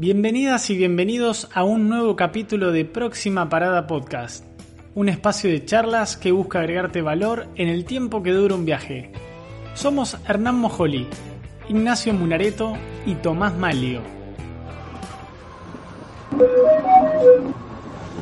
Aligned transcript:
Bienvenidas 0.00 0.70
y 0.70 0.78
bienvenidos 0.78 1.50
a 1.52 1.62
un 1.62 1.90
nuevo 1.90 2.16
capítulo 2.16 2.72
de 2.72 2.86
Próxima 2.86 3.50
Parada 3.50 3.86
Podcast, 3.86 4.46
un 4.94 5.10
espacio 5.10 5.50
de 5.50 5.62
charlas 5.66 6.16
que 6.16 6.32
busca 6.32 6.60
agregarte 6.60 7.02
valor 7.02 7.48
en 7.54 7.68
el 7.68 7.84
tiempo 7.84 8.22
que 8.22 8.32
dura 8.32 8.54
un 8.54 8.64
viaje. 8.64 9.12
Somos 9.74 10.16
Hernán 10.26 10.54
Mojoli, 10.54 11.06
Ignacio 11.68 12.14
Munareto 12.14 12.78
y 13.04 13.16
Tomás 13.16 13.54
Malio. 13.58 14.00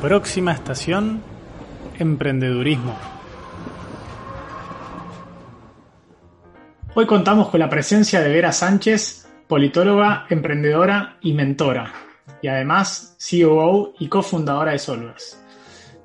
Próxima 0.01 0.51
estación, 0.51 1.21
emprendedurismo. 1.97 2.97
Hoy 6.93 7.05
contamos 7.05 7.47
con 7.47 7.61
la 7.61 7.69
presencia 7.69 8.19
de 8.19 8.33
Vera 8.33 8.51
Sánchez, 8.51 9.28
politóloga, 9.49 10.27
emprendedora 10.29 11.17
y 11.21 11.33
mentora, 11.33 11.91
y 12.39 12.47
además 12.47 13.17
COO 13.19 13.95
y 13.97 14.07
cofundadora 14.07 14.73
de 14.73 14.77
Solvers. 14.79 15.43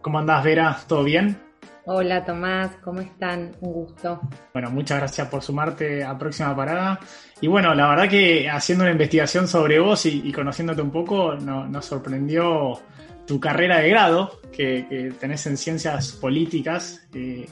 ¿Cómo 0.01 0.19
andás, 0.19 0.43
Vera? 0.43 0.79
¿Todo 0.89 1.05
bien? 1.05 1.39
Hola, 1.85 2.25
Tomás, 2.25 2.71
¿cómo 2.83 3.03
están? 3.03 3.55
Un 3.61 3.73
gusto. 3.75 4.19
Bueno, 4.55 4.71
muchas 4.71 4.97
gracias 4.97 5.29
por 5.29 5.43
sumarte 5.43 6.03
a 6.03 6.17
Próxima 6.17 6.57
Parada. 6.57 6.99
Y 7.43 7.47
bueno, 7.47 7.75
la 7.75 7.91
verdad 7.91 8.09
que 8.09 8.49
haciendo 8.49 8.85
una 8.85 8.93
investigación 8.93 9.47
sobre 9.47 9.79
vos 9.79 10.07
y, 10.07 10.33
conociéndote 10.33 10.81
un 10.81 10.91
poco, 10.91 11.35
nos 11.35 11.85
sorprendió 11.85 12.81
tu 13.27 13.39
carrera 13.39 13.81
de 13.81 13.91
grado 13.91 14.41
que, 14.51 15.13
tenés 15.21 15.47
en 15.47 15.59
ciencias 15.59 16.13
políticas. 16.13 17.07
Eh, 17.13 17.47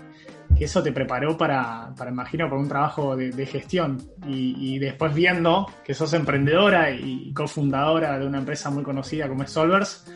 que 0.56 0.64
eso 0.64 0.82
te 0.82 0.92
preparó 0.92 1.36
para, 1.36 1.94
para 1.96 2.10
imagino, 2.10 2.48
para 2.48 2.60
un 2.60 2.68
trabajo 2.68 3.16
de, 3.16 3.46
gestión. 3.46 3.98
Y, 4.26 4.78
después 4.78 5.14
viendo 5.14 5.66
que 5.84 5.94
sos 5.94 6.12
emprendedora 6.14 6.90
y 6.90 7.32
cofundadora 7.32 8.18
de 8.18 8.26
una 8.26 8.38
empresa 8.38 8.70
muy 8.70 8.82
conocida 8.82 9.28
como 9.28 9.42
es 9.42 9.50
Solvers, 9.50 10.06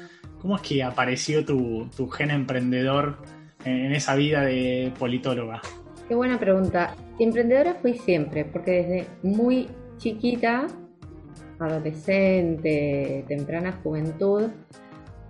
¿cómo 0.41 0.57
es 0.57 0.63
que 0.63 0.83
apareció 0.83 1.45
tu, 1.45 1.89
gen 2.11 2.31
emprendedor 2.31 3.19
en 3.65 3.93
esa 3.93 4.15
vida 4.15 4.43
de 4.43 4.93
politóloga? 4.99 5.61
Qué 6.09 6.15
buena 6.15 6.39
pregunta. 6.39 6.95
Emprendedora 7.19 7.75
fui 7.75 7.95
siempre, 7.95 8.45
porque 8.45 8.71
desde 8.71 9.07
muy 9.23 9.69
chiquita, 9.99 10.67
adolescente, 11.59 13.25
temprana 13.27 13.73
juventud, 13.83 14.51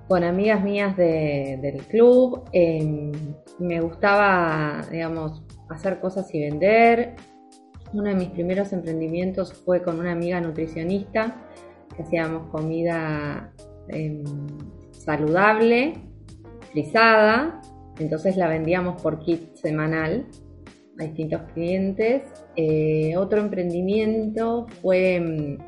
con 0.08 0.24
amigas 0.24 0.62
mías 0.62 0.96
del 0.96 1.82
club. 1.88 2.44
Em, 2.52 3.12
me 3.58 3.80
gustaba, 3.80 4.82
digamos, 4.90 5.42
hacer 5.68 6.00
cosas 6.00 6.32
y 6.34 6.40
vender. 6.40 7.16
Uno 7.92 8.04
de 8.04 8.14
mis 8.14 8.28
primeros 8.30 8.72
emprendimientos 8.72 9.52
fue 9.52 9.82
con 9.82 9.98
una 9.98 10.12
amiga 10.12 10.40
nutricionista, 10.40 11.36
que 11.94 12.02
hacíamos 12.02 12.50
comida 12.50 13.52
em, 13.88 14.24
saludable, 14.92 15.94
frisada, 16.72 17.60
entonces 17.98 18.36
la 18.36 18.48
vendíamos 18.48 19.00
por 19.00 19.18
kit 19.20 19.54
semanal 19.54 20.26
a 20.98 21.04
distintos 21.04 21.42
clientes. 21.54 22.22
Eh, 22.56 23.16
otro 23.16 23.40
emprendimiento 23.40 24.66
fue, 24.82 25.58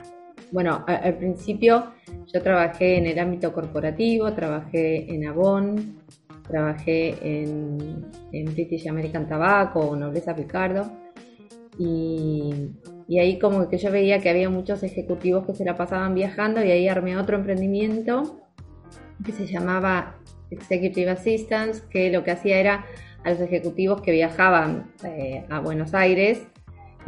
bueno, 0.51 0.85
al 0.87 1.17
principio 1.17 1.93
yo 2.33 2.43
trabajé 2.43 2.97
en 2.97 3.07
el 3.07 3.19
ámbito 3.19 3.53
corporativo, 3.53 4.33
trabajé 4.33 5.13
en 5.13 5.27
Avon, 5.27 5.99
trabajé 6.49 7.15
en, 7.23 8.07
British 8.33 8.89
American 8.89 9.29
Tobacco 9.29 9.81
o 9.81 9.97
Nobleza 9.97 10.35
Picardo. 10.35 10.91
Y, 11.79 12.71
ahí 13.19 13.39
como 13.39 13.69
que 13.69 13.79
yo 13.79 13.91
veía 13.91 14.19
que 14.19 14.29
había 14.29 14.51
muchos 14.51 14.83
ejecutivos 14.83 15.47
que 15.47 15.55
se 15.55 15.65
la 15.65 15.77
pasaban 15.77 16.15
viajando 16.15 16.63
y 16.63 16.71
ahí 16.71 16.89
armé 16.89 17.17
otro 17.17 17.37
emprendimiento 17.37 18.41
que 19.25 19.33
se 19.33 19.47
llamaba 19.47 20.17
Executive 20.51 21.11
Assistance, 21.11 21.83
que 21.89 22.11
lo 22.11 22.23
que 22.23 22.33
hacía 22.33 22.59
era 22.59 22.85
a 23.25 23.31
los 23.31 23.41
ejecutivos 23.41 24.03
que 24.03 24.13
viajaban 24.13 24.93
eh, 25.05 25.45
a 25.49 25.61
Buenos 25.61 25.95
Aires 25.95 26.47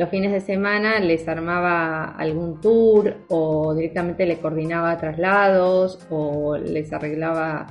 los 0.01 0.09
fines 0.09 0.33
de 0.33 0.41
semana 0.41 0.99
les 0.99 1.29
armaba 1.29 2.05
algún 2.17 2.59
tour 2.59 3.19
o 3.29 3.75
directamente 3.75 4.25
le 4.25 4.39
coordinaba 4.39 4.97
traslados 4.97 5.99
o 6.09 6.57
les 6.57 6.91
arreglaba 6.91 7.67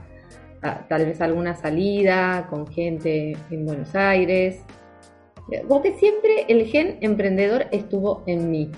ah, 0.62 0.86
tal 0.88 1.08
vez 1.08 1.20
alguna 1.22 1.56
salida 1.56 2.46
con 2.48 2.68
gente 2.68 3.36
en 3.50 3.66
Buenos 3.66 3.96
Aires. 3.96 4.64
Porque 5.68 5.94
siempre 5.94 6.46
el 6.48 6.68
gen 6.68 7.00
emprendedor 7.02 7.66
estuvo 7.72 8.22
en 8.28 8.52
mí. 8.52 8.70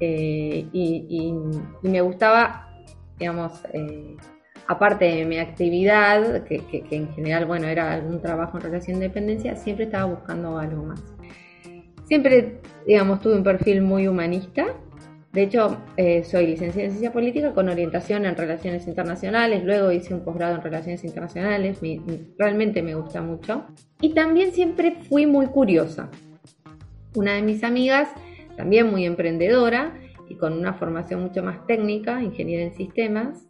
Eh, 0.00 0.66
y, 0.72 1.34
me 1.82 2.00
gustaba, 2.00 2.70
digamos, 3.18 3.52
eh, 3.74 4.16
aparte 4.66 5.04
de 5.04 5.26
mi 5.26 5.38
actividad, 5.38 6.44
que, 6.44 6.60
que, 6.60 6.86
en 6.90 7.12
general, 7.12 7.44
bueno, 7.44 7.66
era 7.66 7.92
algún 7.92 8.22
trabajo 8.22 8.56
en 8.56 8.62
relación 8.62 8.98
de 8.98 9.08
dependencia, 9.08 9.56
siempre 9.56 9.84
estaba 9.84 10.06
buscando 10.06 10.56
algo 10.56 10.84
más. 10.84 11.11
Siempre, 12.12 12.58
digamos, 12.86 13.22
tuve 13.22 13.36
un 13.36 13.42
perfil 13.42 13.80
muy 13.80 14.06
humanista. 14.06 14.66
De 15.32 15.44
hecho, 15.44 15.78
eh, 15.96 16.22
soy 16.24 16.46
licenciada 16.46 16.84
en 16.84 16.90
ciencia 16.90 17.10
política 17.10 17.54
con 17.54 17.70
orientación 17.70 18.26
en 18.26 18.36
relaciones 18.36 18.86
internacionales. 18.86 19.64
Luego 19.64 19.90
hice 19.90 20.12
un 20.12 20.20
posgrado 20.20 20.56
en 20.56 20.60
relaciones 20.60 21.04
internacionales. 21.04 21.78
realmente 22.36 22.82
me 22.82 22.94
gusta 22.94 23.22
mucho. 23.22 23.64
Y 24.02 24.12
también 24.12 24.52
siempre 24.52 24.92
fui 25.08 25.24
muy 25.24 25.46
curiosa. 25.46 26.10
Una 27.14 27.32
de 27.32 27.40
mis 27.40 27.64
amigas, 27.64 28.10
también 28.58 28.90
muy 28.90 29.06
emprendedora 29.06 29.94
y 30.28 30.34
con 30.34 30.52
una 30.52 30.74
formación 30.74 31.22
mucho 31.22 31.42
más 31.42 31.66
técnica, 31.66 32.22
ingeniera 32.22 32.62
en 32.64 32.74
sistemas, 32.74 33.48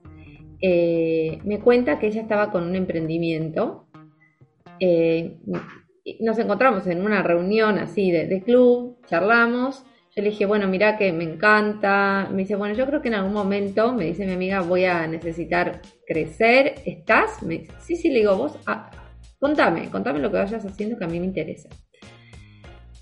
eh, 0.60 1.40
me 1.42 1.58
cuenta 1.58 1.98
que 1.98 2.06
ella 2.06 2.22
estaba 2.22 2.52
con 2.52 2.62
un 2.62 2.76
emprendimiento. 2.76 3.88
Eh, 4.78 5.36
nos 6.20 6.38
encontramos 6.38 6.86
en 6.86 7.02
una 7.02 7.22
reunión 7.22 7.78
así 7.78 8.10
de, 8.10 8.42
club, 8.42 8.98
charlamos. 9.06 9.84
Yo 10.14 10.22
le 10.22 10.30
dije, 10.30 10.44
bueno, 10.46 10.68
mira 10.68 10.98
que 10.98 11.12
me 11.12 11.24
encanta. 11.24 12.28
Me 12.30 12.42
dice, 12.42 12.56
bueno, 12.56 12.74
yo 12.74 12.86
creo 12.86 13.00
que 13.00 13.08
en 13.08 13.14
algún 13.14 13.32
momento, 13.32 13.92
me 13.92 14.06
dice 14.06 14.26
mi 14.26 14.32
amiga, 14.32 14.60
voy 14.60 14.84
a 14.84 15.06
necesitar 15.06 15.80
crecer. 16.06 16.74
¿Estás? 16.84 17.42
Me 17.42 17.58
dice, 17.58 17.72
sí, 17.80 17.96
sí, 17.96 18.08
le 18.08 18.20
digo, 18.20 18.36
vos, 18.36 18.58
ah, 18.66 18.90
contame, 19.38 19.88
contame 19.90 20.18
lo 20.18 20.30
que 20.30 20.38
vayas 20.38 20.64
haciendo 20.64 20.98
que 20.98 21.04
a 21.04 21.08
mí 21.08 21.18
me 21.18 21.26
interesa. 21.26 21.68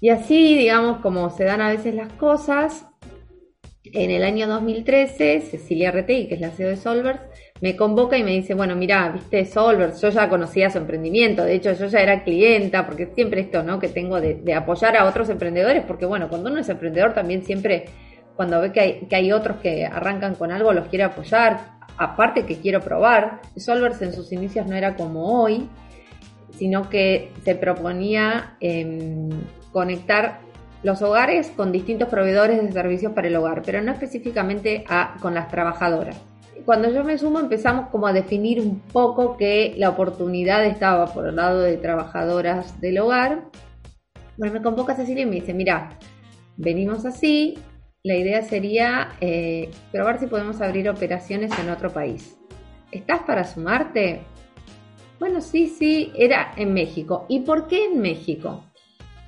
Y 0.00 0.09
así, 0.09 0.56
digamos, 0.56 1.00
como 1.00 1.31
se 1.31 1.44
dan 1.44 1.61
a 1.61 1.71
veces 1.71 1.94
las 1.94 2.12
cosas, 2.15 2.87
en 3.84 4.11
el 4.11 4.22
año 4.22 4.47
2013, 4.47 5.41
Cecilia 5.41 5.91
Retey, 5.91 6.28
que 6.28 6.34
es 6.34 6.41
la 6.41 6.50
CEO 6.50 6.69
de 6.69 6.77
Solvers, 6.77 7.21
me 7.60 7.76
convoca 7.76 8.16
y 8.16 8.25
me 8.25 8.31
dice, 8.32 8.54
bueno, 8.54 8.75
mira, 8.75 9.10
viste 9.10 9.44
Solvers, 9.44 10.00
yo 10.00 10.09
ya 10.09 10.28
conocía 10.28 10.71
su 10.71 10.78
emprendimiento, 10.78 11.44
de 11.44 11.54
hecho 11.54 11.72
yo 11.72 11.87
ya 11.87 12.00
era 12.00 12.25
clienta, 12.25 12.87
porque 12.87 13.10
siempre 13.15 13.43
esto, 13.43 13.62
¿no? 13.62 13.78
Que 13.78 13.88
tengo 13.88 14.21
de, 14.21 14.54
apoyar 14.54 14.97
a 14.97 15.06
otros 15.06 15.28
emprendedores, 15.28 15.84
porque 15.87 16.06
bueno, 16.06 16.28
cuando 16.28 16.50
uno 16.50 16.60
es 16.60 16.69
emprendedor 16.69 17.12
también 17.12 17.44
siempre, 17.44 17.87
cuando 18.34 18.60
ve 18.60 18.72
que 18.72 18.81
hay, 18.81 18.93
que 19.06 19.16
hay 19.16 19.32
otros 19.32 19.59
que 19.59 19.84
arrancan 19.84 20.37
con 20.37 20.53
algo, 20.53 20.72
los 20.72 20.88
quiere 20.88 21.04
apoyar, 21.04 21.78
aparte 21.99 22.47
que 22.47 22.56
quiero 22.56 22.81
probar. 22.81 23.43
Solvers 23.56 24.00
en 24.00 24.15
sus 24.15 24.32
inicios 24.32 24.66
no 24.66 24.75
era 24.75 24.97
como 24.97 25.43
hoy, 25.43 25.69
sino 26.56 26.88
que 26.88 27.31
se 27.44 27.54
proponía 27.54 28.56
em, 28.60 29.28
conectar 29.70 30.41
los 30.82 31.03
hogares 31.03 31.53
con 31.54 31.72
distintos 31.72 32.09
proveedores 32.09 32.62
de 32.62 32.72
servicios 32.72 33.12
para 33.12 33.28
el 33.28 33.37
hogar, 33.37 33.60
pero 33.66 33.82
no 33.82 33.93
específicamente 33.93 34.82
a, 34.88 35.16
con 35.20 35.34
las 35.34 35.49
trabajadoras 35.49 36.29
cuando 36.65 36.91
yo 36.91 37.04
me 37.04 37.19
sumo 37.19 37.41
empezamos 37.41 37.88
como 37.88 38.06
a 38.06 38.12
definir 38.12 38.60
un 38.60 38.81
poco 38.81 39.37
que 39.37 39.75
la 39.76 39.91
oportunidad 39.91 40.65
estaba 40.65 41.06
por 41.06 41.26
el 41.26 41.37
lado 41.37 41.60
de 41.60 41.76
trabajadoras 41.76 42.81
del 42.81 42.98
hogar. 42.98 43.44
Bueno, 44.37 44.54
me 44.54 44.62
convoca 44.62 44.94
Cecilia 44.94 45.22
y 45.22 45.26
me 45.26 45.37
dice, 45.37 45.54
mira, 45.54 45.99
venimos 46.56 47.04
así, 47.04 47.59
la 48.03 48.16
idea 48.16 48.43
sería 48.43 49.12
eh, 49.20 49.70
probar 49.93 50.19
si 50.19 50.26
podemos 50.26 50.61
abrir 50.61 50.88
operaciones 50.88 51.50
en 51.58 51.70
otro 51.70 51.90
país. 51.90 52.38
¿Estás 52.90 53.20
para 53.20 53.44
sumarte? 53.44 54.23
Bueno, 55.19 55.40
sí, 55.40 55.67
sí, 55.67 56.12
era 56.17 56.52
en 56.56 56.73
México. 56.73 57.26
¿Y 57.29 57.40
por 57.40 57.67
qué 57.67 57.84
en 57.87 58.00
México? 58.00 58.64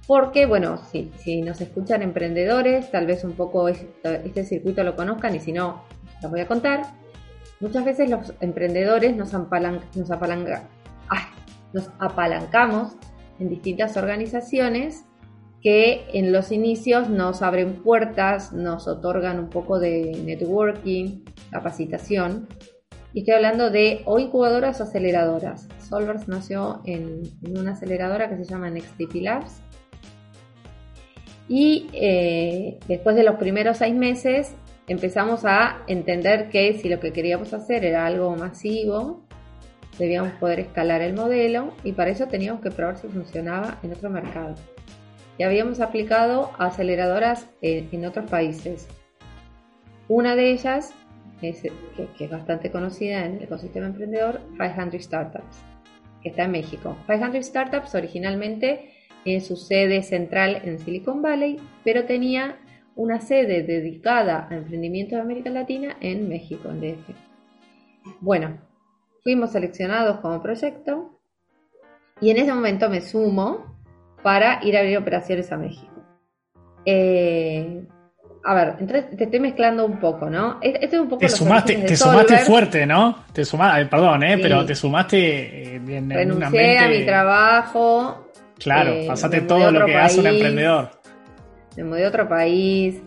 Porque, 0.07 0.47
bueno, 0.47 0.79
si, 0.79 1.11
si 1.19 1.43
nos 1.43 1.61
escuchan 1.61 2.03
emprendedores, 2.03 2.91
tal 2.91 3.07
vez 3.07 3.25
un 3.25 3.33
poco 3.33 3.69
este, 3.69 4.27
este 4.27 4.45
circuito 4.45 4.83
lo 4.83 4.97
conozcan 4.97 5.37
y 5.37 5.41
si 5.41 5.53
no, 5.53 5.85
los 6.23 6.31
voy 6.31 6.41
a 6.41 6.49
contar. 6.49 7.02
Muchas 7.63 7.85
veces 7.85 8.11
los 8.11 8.35
emprendedores 8.41 9.17
nos, 9.17 9.33
nos, 9.33 10.11
nos 11.73 11.91
apalancamos 12.01 12.97
en 13.39 13.49
distintas 13.49 13.97
organizaciones 13.97 15.05
que 15.63 16.05
en 16.13 16.33
los 16.33 16.51
inicios 16.51 17.09
nos 17.09 17.41
abren 17.41 17.75
puertas, 17.85 18.53
nos 18.53 18.89
otorgan 18.89 19.39
un 19.39 19.49
poco 19.49 19.79
de 19.79 20.21
networking, 20.25 21.21
capacitación. 21.53 22.49
Y 23.15 23.21
estoy 23.21 23.35
hablando 23.35 23.71
de 23.71 24.03
o 24.07 24.19
incubadoras 24.19 24.81
o 24.81 24.83
aceleradoras. 24.83 25.69
Solvers 25.89 26.27
nació 26.27 26.83
en, 26.85 27.23
una 27.57 27.73
aceleradora 27.73 28.29
que 28.29 28.39
se 28.39 28.45
llama 28.45 28.71
NextTP 28.71 29.15
Labs. 29.23 29.61
Y 31.49 31.89
eh, 31.93 32.81
después 32.89 33.15
de 33.15 33.23
los 33.23 33.37
primeros 33.37 33.77
seis 33.77 33.95
meses 33.95 34.57
empezamos 34.89 35.45
a 35.45 35.83
entender 35.87 36.49
que 36.49 36.75
si 36.75 36.89
lo 36.89 37.01
que 37.01 37.13
queríamos 37.13 37.53
hacer 37.53 37.85
era 37.85 38.07
algo 38.07 38.35
masivo, 38.37 39.25
debíamos 39.99 40.33
poder 40.33 40.61
escalar 40.61 41.03
el 41.03 41.15
modelo 41.15 41.75
y 41.85 41.93
para 41.93 42.11
eso 42.11 42.27
teníamos 42.27 42.63
que 42.63 42.71
probar 42.71 42.97
si 42.97 43.09
funcionaba 43.09 43.79
en 43.83 43.93
otro 43.93 44.11
mercado. 44.11 44.55
Y 45.39 45.45
habíamos 45.45 45.81
aplicado 45.81 46.51
aceleradoras 46.59 47.49
en, 47.63 48.05
otros 48.05 48.29
países. 48.31 48.87
Una 50.09 50.37
de 50.37 50.51
ellas, 50.51 50.93
es, 51.41 51.63
que, 51.63 52.25
es 52.25 52.31
bastante 52.31 52.71
conocida 52.71 53.25
en 53.25 53.37
el 53.37 53.45
ecosistema 53.45 53.87
emprendedor, 53.87 54.41
500 54.59 55.03
Startups, 55.03 55.63
que 56.23 56.29
está 56.29 56.45
en 56.45 56.53
México. 56.53 56.97
500 57.07 57.45
Startups 57.45 57.95
originalmente 57.95 58.93
en 59.25 59.41
su 59.41 59.57
sede 59.57 60.03
central 60.03 60.61
en 60.65 60.79
Silicon 60.79 61.23
Valley, 61.23 61.59
pero 61.85 62.05
tenía 62.05 62.59
una 62.97 63.21
sede 63.21 63.63
dedicada 63.63 64.49
a 64.51 64.55
emprendimiento 64.55 65.17
de 65.17 65.23
América 65.23 65.51
Latina 65.51 65.97
en 66.01 66.29
México, 66.29 66.69
en 66.69 66.81
DF. 66.81 67.11
Bueno, 68.21 68.59
fuimos 69.23 69.53
seleccionados 69.53 70.21
como 70.21 70.43
proyecto 70.43 71.19
y 72.21 72.31
en 72.31 72.39
ese 72.39 72.53
momento 72.53 72.89
me 72.89 73.01
sumo 73.01 73.77
para 74.23 74.61
ir 74.65 74.77
a 74.77 74.81
abrir 74.81 74.99
operaciones 74.99 75.51
a 75.53 75.57
México. 75.57 75.93
Eh, 76.85 77.85
a 78.45 78.55
ver, 78.55 78.75
entonces 78.81 79.17
te 79.17 79.25
estoy 79.25 79.41
mezclando 79.41 79.87
un 79.87 80.01
poco, 80.01 80.29
¿no? 80.29 80.59
Esto 80.61 80.97
es 80.97 81.01
un 81.01 81.09
poco 81.09 81.21
te 81.21 81.29
sumaste, 81.29 81.77
te 81.77 81.97
sumaste 81.97 82.39
fuerte, 82.39 82.87
¿no? 82.87 83.25
Te 83.33 83.45
sumaste, 83.45 83.87
perdón, 83.87 84.25
¿eh? 84.25 84.39
pero 84.39 84.67
te 84.67 84.75
sumaste 84.75 85.77
en, 85.77 85.91
en 85.91 86.11
Renuncié 86.11 86.79
a 86.79 86.89
mi 86.89 87.05
trabajo. 87.05 88.31
Claro, 88.59 88.93
eh, 88.93 89.05
pasaste 89.07 89.43
todo 89.43 89.71
lo 89.71 89.87
que 89.87 89.97
hace 89.97 90.21
un 90.21 90.27
emprendedor. 90.27 91.02
Me 91.77 91.85
mudé 91.85 92.05
a 92.05 92.09
otro 92.09 92.29
país, 92.29 93.01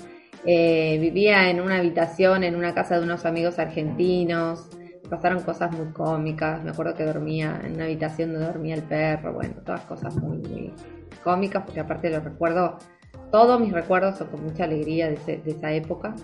eh, 0.45 0.97
vivía 0.99 1.49
en 1.49 1.61
una 1.61 1.77
habitación 1.77 2.43
en 2.43 2.55
una 2.55 2.73
casa 2.73 2.97
de 2.97 3.03
unos 3.03 3.25
amigos 3.25 3.59
argentinos 3.59 4.69
pasaron 5.09 5.41
cosas 5.43 5.71
muy 5.71 5.91
cómicas. 5.91 6.63
Me 6.63 6.71
acuerdo 6.71 6.93
que 6.95 7.05
dormía 7.05 7.61
en 7.63 7.75
una 7.75 7.85
habitación 7.85 8.31
donde 8.31 8.47
dormía 8.47 8.75
el 8.75 8.83
perro. 8.83 9.33
Bueno, 9.33 9.55
todas 9.65 9.81
cosas 9.81 10.15
muy, 10.17 10.73
cómicas, 11.23 11.63
porque 11.63 11.79
aparte 11.79 12.09
los 12.09 12.23
recuerdo, 12.23 12.77
todos 13.31 13.59
mis 13.59 13.71
recuerdos 13.71 14.17
son 14.17 14.27
con 14.27 14.43
mucha 14.43 14.65
alegría 14.65 15.09
de, 15.09 15.41
esa 15.45 15.71
época. 15.71 16.15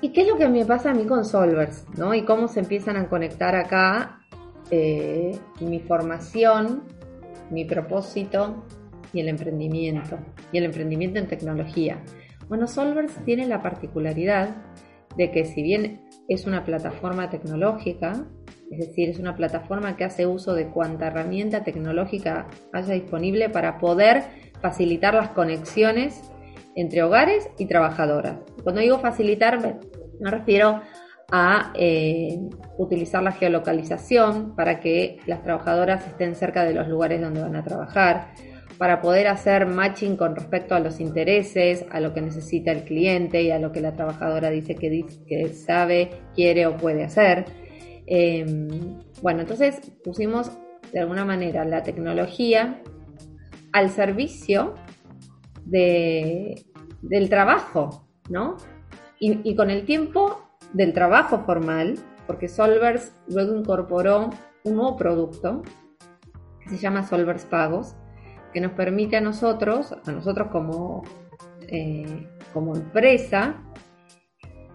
¿Y 0.00 0.10
qué 0.10 0.22
es 0.22 0.28
lo 0.28 0.36
que 0.36 0.48
me 0.48 0.64
pasa 0.64 0.90
a 0.90 0.94
mí 0.94 1.04
con 1.06 1.24
Solvers? 1.24 1.86
¿no? 1.96 2.14
Y 2.14 2.24
cómo 2.24 2.48
se 2.48 2.60
empiezan 2.60 2.96
a 2.96 3.08
conectar 3.08 3.54
acá 3.54 4.20
eh, 4.70 5.38
mi 5.60 5.80
formación, 5.80 6.82
mi 7.50 7.64
propósito 7.64 8.64
y 9.14 9.20
el 9.20 9.28
emprendimiento. 9.28 10.18
Y 10.52 10.58
el 10.58 10.64
emprendimiento 10.64 11.18
en 11.18 11.28
tecnología. 11.28 12.02
Bueno, 12.48 12.66
Solvers 12.66 13.14
tiene 13.24 13.46
la 13.46 13.62
particularidad 13.62 14.56
de 15.16 15.30
que 15.30 15.44
si 15.44 15.62
bien 15.62 16.00
es 16.28 16.46
una 16.46 16.64
plataforma 16.64 17.30
tecnológica, 17.30 18.26
es 18.70 18.88
decir, 18.88 19.10
es 19.10 19.18
una 19.18 19.36
plataforma 19.36 19.96
que 19.96 20.04
hace 20.04 20.26
uso 20.26 20.54
de 20.54 20.68
cuanta 20.68 21.06
herramienta 21.06 21.62
tecnológica 21.62 22.48
haya 22.72 22.94
disponible 22.94 23.48
para 23.48 23.78
poder 23.78 24.24
facilitar 24.60 25.14
las 25.14 25.30
conexiones 25.30 26.20
entre 26.74 27.02
hogares 27.02 27.48
y 27.58 27.66
trabajadoras. 27.66 28.38
Cuando 28.62 28.80
digo 28.80 28.98
facilitar, 28.98 29.60
me, 29.60 30.30
refiero 30.30 30.82
a 31.30 31.72
eh, 31.74 32.38
utilizar 32.78 33.22
la 33.22 33.32
geolocalización 33.32 34.54
para 34.56 34.80
que 34.80 35.18
las 35.26 35.42
trabajadoras 35.42 36.06
estén 36.06 36.34
cerca 36.34 36.64
de 36.64 36.74
los 36.74 36.88
lugares 36.88 37.20
donde 37.20 37.42
van 37.42 37.56
a 37.56 37.62
trabajar, 37.62 38.32
para 38.84 39.00
poder 39.00 39.28
hacer 39.28 39.64
matching 39.64 40.14
con 40.14 40.36
respecto 40.36 40.74
a 40.74 40.78
los 40.78 41.00
intereses, 41.00 41.86
a 41.90 42.00
lo 42.00 42.12
que 42.12 42.20
necesita 42.20 42.70
el 42.70 42.84
cliente 42.84 43.42
y 43.42 43.50
a 43.50 43.58
lo 43.58 43.72
que 43.72 43.80
la 43.80 43.96
trabajadora 43.96 44.50
dice 44.50 44.74
que, 44.74 45.48
sabe, 45.54 46.10
quiere 46.34 46.66
o 46.66 46.76
puede 46.76 47.02
hacer. 47.02 47.46
Em, 48.04 49.00
bueno, 49.22 49.40
entonces 49.40 49.90
pusimos 50.04 50.50
de 50.92 51.00
alguna 51.00 51.24
manera 51.24 51.64
la 51.64 51.82
tecnología 51.82 52.82
al 53.72 53.88
servicio 53.88 54.74
de, 55.64 56.62
del 57.00 57.30
trabajo, 57.30 58.06
¿no? 58.28 58.58
Y 59.18 59.56
con 59.56 59.70
el 59.70 59.86
tiempo 59.86 60.42
del 60.74 60.92
trabajo 60.92 61.38
formal, 61.46 61.98
porque 62.26 62.48
Solvers 62.48 63.14
luego 63.28 63.56
incorporó 63.56 64.28
un 64.62 64.74
nuevo 64.74 64.94
producto 64.98 65.62
que 66.60 66.68
se 66.68 66.76
llama 66.76 67.06
Solvers 67.06 67.46
Pagos, 67.46 67.96
que 68.54 68.60
nos 68.60 68.72
permite 68.72 69.16
a 69.16 69.20
nosotros, 69.20 69.92
a 70.06 70.12
nosotros 70.12 70.48
como, 70.50 71.02
eh, 71.68 72.28
como 72.52 72.76
empresa, 72.76 73.56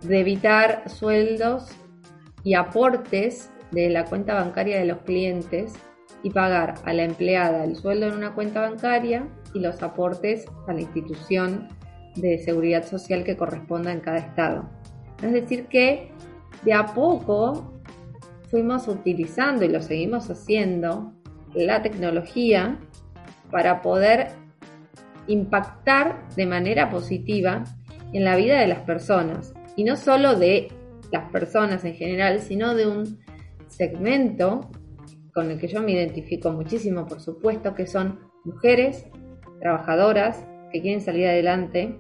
de 0.02 0.20
evitar 0.20 0.90
sueldos 0.90 1.70
y 2.44 2.54
aportes 2.54 3.50
de 3.72 3.90
la 3.90 4.06
cuenta 4.06 4.34
bancaria 4.34 4.78
de 4.78 4.86
los 4.86 5.00
clientes 5.00 5.74
y 6.24 6.30
pagar 6.30 6.76
a 6.84 6.94
la 6.94 7.04
empleada 7.04 7.64
el 7.64 7.76
sueldo 7.78 8.08
en 8.08 8.16
una 8.16 8.36
cuenta 8.36 8.62
bancaria 8.62 9.28
y 9.54 9.60
los 9.60 9.82
aportes 9.82 10.46
a 10.68 10.74
la 10.74 10.82
institución 10.82 11.70
de 12.16 12.38
seguridad 12.40 12.86
social 12.86 13.24
que 13.24 13.38
corresponda 13.38 13.94
en 13.94 14.02
cada 14.02 14.18
estado. 14.18 14.70
Es 15.24 15.32
decir, 15.32 15.68
que 15.68 16.12
de 16.64 16.74
a 16.74 16.88
poco 16.88 17.80
fuimos 18.50 18.90
utilizando 18.90 19.64
y 19.64 19.70
lo 19.70 19.82
seguimos 19.82 20.30
haciendo 20.30 21.14
la 21.54 21.82
tecnología 21.82 22.78
para 23.52 23.82
poder 23.82 24.30
impactar 25.28 26.28
de 26.36 26.46
manera 26.46 26.90
positiva 26.90 27.64
en 28.14 28.24
la 28.24 28.36
vida 28.36 28.60
de 28.60 28.68
las 28.68 28.82
personas. 28.82 29.54
Y 29.76 29.84
no 29.84 29.96
solo 29.96 30.36
de 30.36 30.70
las 31.12 31.30
personas 31.32 31.86
en 31.86 31.96
general, 31.96 32.40
sino 32.40 32.76
de 32.76 32.88
un 32.88 33.20
segmento 33.68 34.70
con 35.34 35.52
el 35.52 35.60
que 35.60 35.68
yo 35.68 35.82
me 35.82 35.92
identifico 35.92 36.52
muchísimo, 36.52 37.06
por 37.06 37.22
supuesto, 37.22 37.76
que 37.76 37.88
son 37.88 38.20
mujeres 38.44 39.06
trabajadoras 39.60 40.46
que 40.72 40.82
quieren 40.82 41.02
salir 41.02 41.28
adelante, 41.28 42.00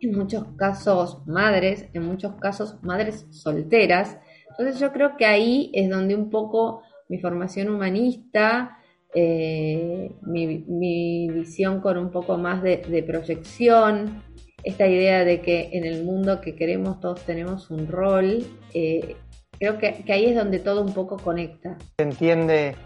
en 0.00 0.16
muchos 0.16 0.46
casos 0.56 1.26
madres, 1.26 1.88
en 1.92 2.04
muchos 2.06 2.34
casos 2.36 2.82
madres 2.82 3.26
solteras. 3.30 4.18
Entonces 4.50 4.80
yo 4.80 4.92
creo 4.92 5.16
que 5.16 5.26
ahí 5.26 5.70
es 5.74 5.90
donde 5.90 6.14
un 6.14 6.30
poco 6.30 6.82
mi 7.08 7.18
formación 7.18 7.68
humanista, 7.68 8.78
eh, 9.14 10.12
mi, 10.22 11.28
visión 11.28 11.80
con 11.80 11.98
un 11.98 12.10
poco 12.10 12.38
más 12.38 12.62
de, 12.62 13.04
proyección, 13.06 14.22
esta 14.62 14.86
idea 14.86 15.24
de 15.24 15.40
que 15.40 15.70
en 15.72 15.84
el 15.84 16.04
mundo 16.04 16.40
que 16.40 16.54
queremos 16.54 17.00
todos 17.00 17.20
tenemos 17.22 17.70
un 17.70 17.88
rol, 17.88 18.44
eh, 18.72 19.16
creo 19.58 19.78
que, 19.78 20.04
ahí 20.12 20.26
es 20.26 20.36
donde 20.36 20.58
todo 20.58 20.82
un 20.82 20.92
poco 20.92 21.16
conecta. 21.16 21.76
entiende 21.98 22.76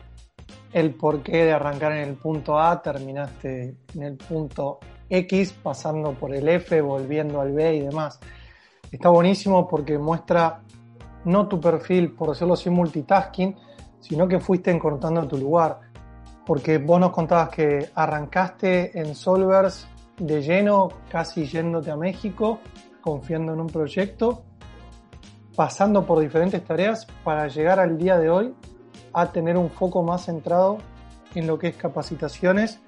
el 0.73 0.95
porqué 0.95 1.45
de 1.45 1.53
arrancar 1.53 1.93
en 1.93 2.09
el 2.09 2.15
punto 2.15 2.59
A, 2.59 2.81
terminaste 2.83 3.77
en 3.95 4.03
el 4.03 4.17
punto 4.17 4.81
X, 5.09 5.53
pasando 5.63 6.15
por 6.15 6.35
el 6.35 6.49
F, 6.49 6.81
volviendo 6.81 7.41
al 7.41 7.53
B 7.53 7.77
y 7.77 7.81
demás. 7.81 8.19
Está 8.91 9.11
buenísimo 9.11 9.69
porque 9.69 9.99
muestra 9.99 10.63
no 11.25 11.49
tu 11.49 11.61
perfil, 11.61 12.13
por 12.13 12.31
decirlo 12.31 12.55
así, 12.55 12.71
multitasking, 12.71 13.57
sino 14.01 14.27
que 14.27 14.41
fuiste 14.41 14.71
encontrando 14.71 15.27
tu 15.27 15.37
lugar 15.39 15.81
porque 16.47 16.79
vos 16.79 17.01
nos 17.01 17.11
contabas 17.11 17.49
que 17.51 17.91
arrancaste 17.95 18.99
en 18.99 19.15
Solvers 19.15 19.87
de 20.19 20.43
lleno, 20.43 20.89
casi 21.09 21.47
yéndote 21.47 21.91
a 21.91 21.97
México, 21.97 22.61
confiando 23.01 23.53
en 23.53 23.61
un 23.61 23.67
proyecto, 23.67 24.43
pasando 25.57 26.05
por 26.05 26.21
diferentes 26.21 26.65
tareas 26.65 27.07
para 27.23 27.49
llegar 27.49 27.81
al 27.81 27.97
día 27.99 28.19
de 28.19 28.31
hoy 28.31 28.55
a 29.13 29.31
tener 29.31 29.57
un 29.57 29.71
foco 29.71 30.03
más 30.03 30.25
centrado 30.27 30.79
en 31.35 31.47
lo 31.47 31.59
que 31.59 31.69
es 31.69 31.77
capacitaciones 31.77 32.81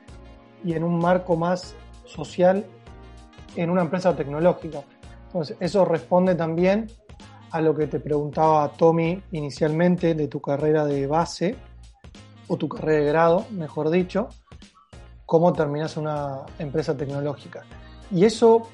y 0.64 0.74
en 0.74 0.84
un 0.84 0.98
marco 0.98 1.36
más 1.36 1.74
social 2.04 2.64
en 3.56 3.70
una 3.70 3.82
empresa 3.82 4.14
tecnológica. 4.14 4.82
Entonces, 5.26 5.56
eso 5.60 5.84
responde 5.84 6.34
también 6.34 6.86
a 7.50 7.60
lo 7.60 7.74
que 7.74 7.86
te 7.86 8.00
preguntaba 8.00 8.68
Tommy 8.72 9.22
inicialmente 9.32 10.14
de 10.14 10.28
tu 10.28 10.40
carrera 10.40 10.84
de 10.84 11.06
base, 11.06 11.56
o 12.48 12.56
tu 12.56 12.68
carrera 12.68 13.00
de 13.00 13.06
grado, 13.06 13.46
mejor 13.50 13.90
dicho, 13.90 14.28
cómo 15.24 15.52
terminas 15.52 15.96
una 15.96 16.42
empresa 16.58 16.96
tecnológica. 16.96 17.64
Y 18.10 18.24
eso 18.24 18.68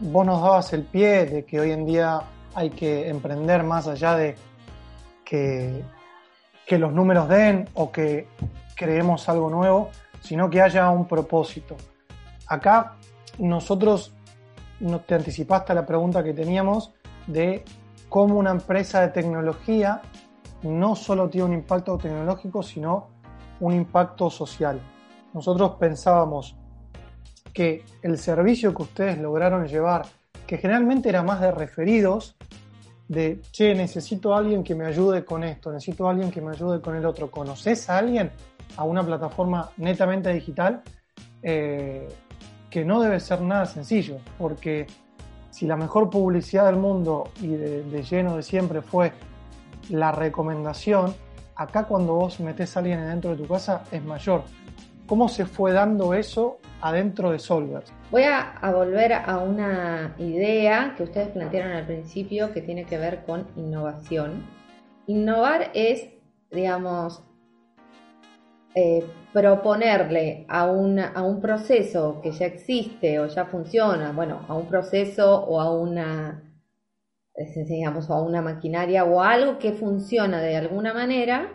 vos 0.00 0.26
nos 0.26 0.42
dabas 0.42 0.72
el 0.72 0.82
pie 0.84 1.26
de 1.26 1.44
que 1.44 1.60
hoy 1.60 1.70
en 1.70 1.86
día 1.86 2.20
hay 2.54 2.70
que 2.70 3.08
emprender 3.08 3.62
más 3.62 3.88
allá 3.88 4.14
de 4.14 4.36
que, 5.24 5.82
que 6.66 6.78
los 6.78 6.92
números 6.92 7.28
den 7.28 7.68
o 7.74 7.90
que 7.90 8.28
creemos 8.76 9.28
algo 9.28 9.48
nuevo, 9.48 9.90
sino 10.20 10.50
que 10.50 10.60
haya 10.60 10.90
un 10.90 11.06
propósito. 11.06 11.76
Acá 12.46 12.96
nosotros 13.38 14.14
nos 14.80 15.06
te 15.06 15.14
anticipaste 15.14 15.72
a 15.72 15.74
la 15.74 15.86
pregunta 15.86 16.22
que 16.22 16.34
teníamos 16.34 16.92
de 17.26 17.64
cómo 18.08 18.36
una 18.36 18.50
empresa 18.50 19.00
de 19.00 19.08
tecnología 19.08 20.02
no 20.62 20.94
solo 20.96 21.28
tiene 21.28 21.46
un 21.46 21.52
impacto 21.54 21.96
tecnológico, 21.98 22.62
sino 22.62 23.13
un 23.60 23.72
impacto 23.72 24.30
social. 24.30 24.80
Nosotros 25.32 25.72
pensábamos 25.78 26.56
que 27.52 27.84
el 28.02 28.18
servicio 28.18 28.74
que 28.74 28.82
ustedes 28.82 29.18
lograron 29.18 29.66
llevar 29.66 30.06
que 30.46 30.58
generalmente 30.58 31.08
era 31.08 31.22
más 31.22 31.40
de 31.40 31.50
referidos, 31.50 32.36
de, 33.08 33.40
che, 33.50 33.74
necesito 33.74 34.34
a 34.34 34.38
alguien 34.38 34.62
que 34.64 34.74
me 34.74 34.86
ayude 34.86 35.24
con 35.24 35.44
esto, 35.44 35.72
necesito 35.72 36.06
a 36.06 36.10
alguien 36.10 36.30
que 36.30 36.40
me 36.40 36.52
ayude 36.52 36.80
con 36.80 36.96
el 36.96 37.04
otro. 37.06 37.30
¿Conoces 37.30 37.88
a 37.88 37.98
alguien 37.98 38.30
a 38.76 38.84
una 38.84 39.02
plataforma 39.02 39.70
netamente 39.76 40.32
digital? 40.32 40.82
Eh, 41.42 42.08
que 42.70 42.84
no 42.84 43.00
debe 43.00 43.20
ser 43.20 43.40
nada 43.40 43.66
sencillo, 43.66 44.18
porque 44.36 44.86
si 45.50 45.64
la 45.66 45.76
mejor 45.76 46.10
publicidad 46.10 46.66
del 46.66 46.76
mundo 46.76 47.30
y 47.40 47.48
de, 47.48 48.02
lleno 48.02 48.36
de 48.36 48.42
siempre 48.42 48.82
fue 48.82 49.12
la 49.90 50.10
recomendación, 50.10 51.14
acá 51.56 51.84
cuando 51.84 52.14
vos 52.14 52.40
metés 52.40 52.76
a 52.76 52.80
alguien 52.80 53.06
dentro 53.06 53.30
de 53.30 53.36
tu 53.36 53.46
casa 53.46 53.84
es 53.90 54.02
mayor. 54.04 54.42
¿Cómo 55.06 55.28
se 55.28 55.44
fue 55.44 55.72
dando 55.72 56.14
eso 56.14 56.58
adentro 56.80 57.30
de 57.30 57.38
Solvers? 57.38 57.92
Voy 58.10 58.22
a, 58.22 58.58
volver 58.72 59.12
a 59.12 59.38
una 59.38 60.14
idea 60.18 60.94
que 60.96 61.02
ustedes 61.02 61.28
plantearon 61.28 61.72
al 61.72 61.86
principio 61.86 62.52
que 62.52 62.62
tiene 62.62 62.84
que 62.84 62.96
ver 62.96 63.24
con 63.24 63.46
innovación. 63.56 64.42
Innovar 65.06 65.70
es, 65.74 66.08
digamos, 66.50 67.22
eh, 68.74 69.04
proponerle 69.32 70.46
a, 70.48 70.62
a 70.62 71.22
un 71.22 71.40
proceso 71.40 72.20
que 72.22 72.32
ya 72.32 72.46
existe 72.46 73.20
o 73.20 73.26
ya 73.26 73.44
funciona, 73.44 74.12
bueno, 74.12 74.40
a 74.48 74.54
un 74.54 74.66
proceso 74.66 75.44
o 75.44 75.60
a 75.60 75.70
una, 75.70 76.42
digamos, 77.36 78.10
a 78.10 78.20
una 78.20 78.42
maquinaria 78.42 79.04
o 79.04 79.20
algo 79.20 79.58
que 79.58 79.72
funciona 79.72 80.40
de 80.40 80.56
alguna 80.56 80.94
manera, 80.94 81.52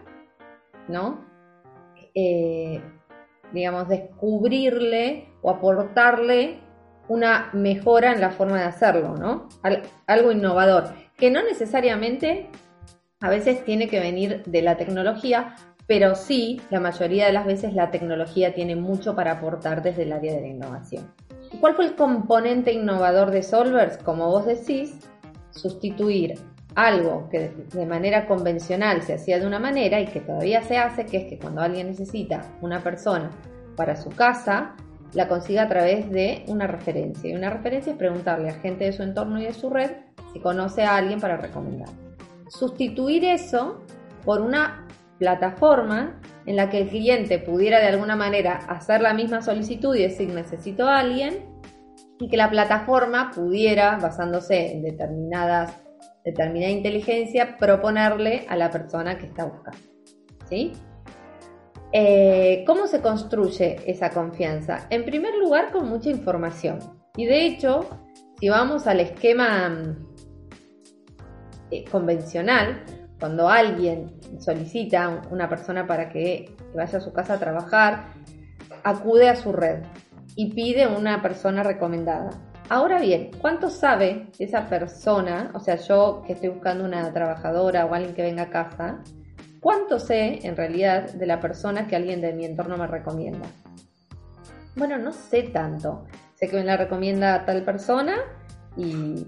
¿no? 0.88 1.26
Eh, 2.14 2.82
digamos, 3.54 3.88
descubrirle 3.88 5.30
o 5.42 5.50
aportarle 5.50 6.60
una 7.08 7.50
mejora 7.54 8.12
en 8.12 8.22
la 8.22 8.30
forma 8.30 8.60
de 8.60 8.66
hacerlo, 8.66 9.16
¿no? 9.16 9.50
algo 10.06 10.32
innovador, 10.32 10.94
que 11.18 11.32
no 11.32 11.42
necesariamente 11.44 12.50
a 13.20 13.30
veces 13.30 13.66
tiene 13.66 13.88
que 13.88 14.00
venir 14.00 14.44
de 14.46 14.62
la 14.62 14.78
tecnología, 14.78 15.56
pero 15.88 16.14
sí, 16.14 16.62
la 16.70 16.80
mayoría 16.80 17.26
de 17.26 17.34
las 17.34 17.48
veces 17.48 17.74
la 17.74 17.90
tecnología 17.90 18.54
tiene 18.54 18.76
mucho 18.76 19.16
para 19.16 19.32
aportar 19.32 19.82
desde 19.82 20.04
el 20.04 20.14
área 20.14 20.36
de 20.36 20.42
la 20.42 20.48
innovación. 20.48 21.12
¿Cuál 21.60 21.74
fue 21.74 21.86
el 21.86 21.96
componente 21.96 22.72
innovador 22.72 23.32
de 23.32 23.42
Solvers? 23.42 23.98
Como 23.98 24.28
vos 24.28 24.46
decís, 24.46 25.00
sustituir 25.52 26.40
algo 26.76 27.28
que 27.30 27.50
de 27.74 27.86
manera 27.86 28.28
convencional 28.28 29.02
se 29.02 29.14
hacía 29.16 29.40
de 29.40 29.48
una 29.48 29.60
manera 29.60 30.00
y 30.00 30.06
que 30.06 30.22
todavía 30.22 30.62
se 30.64 30.78
hace, 30.78 31.06
que 31.06 31.18
es 31.18 31.26
que 31.26 31.40
cuando 31.40 31.62
alguien 31.62 31.88
necesita 31.88 32.42
una 32.62 32.82
persona 32.82 33.32
para 33.76 33.96
su 33.96 34.10
casa, 34.10 34.76
la 35.14 35.28
consiga 35.28 35.64
a 35.64 35.68
través 35.68 36.10
de 36.12 36.44
una 36.48 36.68
referencia. 36.68 37.30
Y 37.30 37.36
una 37.36 37.50
referencia 37.50 37.94
es 37.94 37.98
preguntarle 37.98 38.50
a 38.50 38.54
gente 38.54 38.86
de 38.86 38.94
su 38.94 39.04
entorno 39.04 39.40
y 39.40 39.46
de 39.46 39.54
su 39.54 39.70
red 39.70 39.92
si 40.32 40.40
conoce 40.40 40.84
a 40.84 40.96
alguien 40.96 41.20
para 41.20 41.38
recomendar. 41.38 41.90
Sustituir 42.48 43.26
eso 43.26 43.82
por 44.24 44.42
una 44.42 44.88
plataforma 45.18 46.20
en 46.46 46.56
la 46.56 46.70
que 46.70 46.82
el 46.82 46.90
cliente 46.90 47.40
pudiera 47.40 47.80
de 47.80 47.88
alguna 47.88 48.16
manera 48.16 48.58
hacer 48.68 49.02
la 49.02 49.14
misma 49.14 49.42
solicitud 49.42 49.96
y 49.96 50.04
decir 50.04 50.30
necesito 50.30 50.88
a 50.88 51.00
alguien 51.00 51.49
y 52.20 52.28
que 52.28 52.38
la 52.38 52.50
plataforma 52.50 53.32
pudiera, 53.32 53.98
basándose 53.98 54.74
en 54.74 54.84
determinadas, 54.84 55.74
determinada 56.24 56.72
inteligencia, 56.72 57.58
proponerle 57.58 58.46
a 58.50 58.56
la 58.56 58.70
persona 58.70 59.18
que 59.18 59.28
está 59.28 59.46
buscando. 59.46 59.80
¿Sí? 60.50 60.74
Eh, 61.92 62.64
¿Cómo 62.68 62.88
se 62.88 63.02
construye 63.02 63.78
esa 63.86 64.10
confianza? 64.10 64.88
En 64.90 65.06
primer 65.06 65.36
lugar, 65.36 65.72
con 65.72 65.88
mucha 65.88 66.10
información. 66.10 66.80
Y 67.16 67.26
de 67.26 67.46
hecho, 67.46 67.90
si 68.40 68.50
vamos 68.50 68.86
al 68.86 69.00
esquema 69.00 69.98
eh, 71.72 71.86
convencional, 71.86 72.84
cuando 73.20 73.50
alguien 73.50 74.20
solicita 74.40 75.22
una 75.32 75.50
persona 75.50 75.88
para 75.88 76.10
que 76.10 76.56
vaya 76.76 77.00
a 77.00 77.02
su 77.02 77.12
casa 77.12 77.34
a 77.34 77.40
trabajar, 77.40 78.14
acude 78.84 79.30
a 79.30 79.36
su 79.36 79.52
red 79.52 79.84
y 80.40 80.54
pide 80.54 80.88
una 80.88 81.22
persona 81.22 81.64
recomendada. 81.64 82.30
Ahora 82.70 83.02
bien, 83.02 83.30
¿cuánto 83.42 83.70
sabe 83.70 84.28
esa 84.40 84.68
persona? 84.70 85.52
O 85.54 85.60
sea, 85.60 85.76
yo 85.76 86.24
que 86.26 86.32
estoy 86.32 86.48
buscando 86.48 86.86
una 86.86 87.12
trabajadora 87.12 87.86
o 87.86 87.94
alguien 87.94 88.14
que 88.16 88.22
venga 88.22 88.44
a 88.44 88.50
casa, 88.50 89.04
¿cuánto 89.60 90.00
sé 90.00 90.48
en 90.48 90.56
realidad 90.56 91.12
de 91.12 91.26
la 91.26 91.42
persona 91.42 91.88
que 91.88 91.98
alguien 91.98 92.22
de 92.22 92.32
mi 92.32 92.46
entorno 92.46 92.78
me 92.78 92.88
recomienda? 92.88 93.48
Bueno, 94.78 94.98
no 94.98 95.12
sé 95.12 95.44
tanto. 95.44 96.06
Sé 96.36 96.48
que 96.48 96.56
me 96.56 96.64
la 96.64 96.78
recomienda 96.78 97.44
tal 97.44 97.66
persona 97.66 98.16
y, 98.78 99.26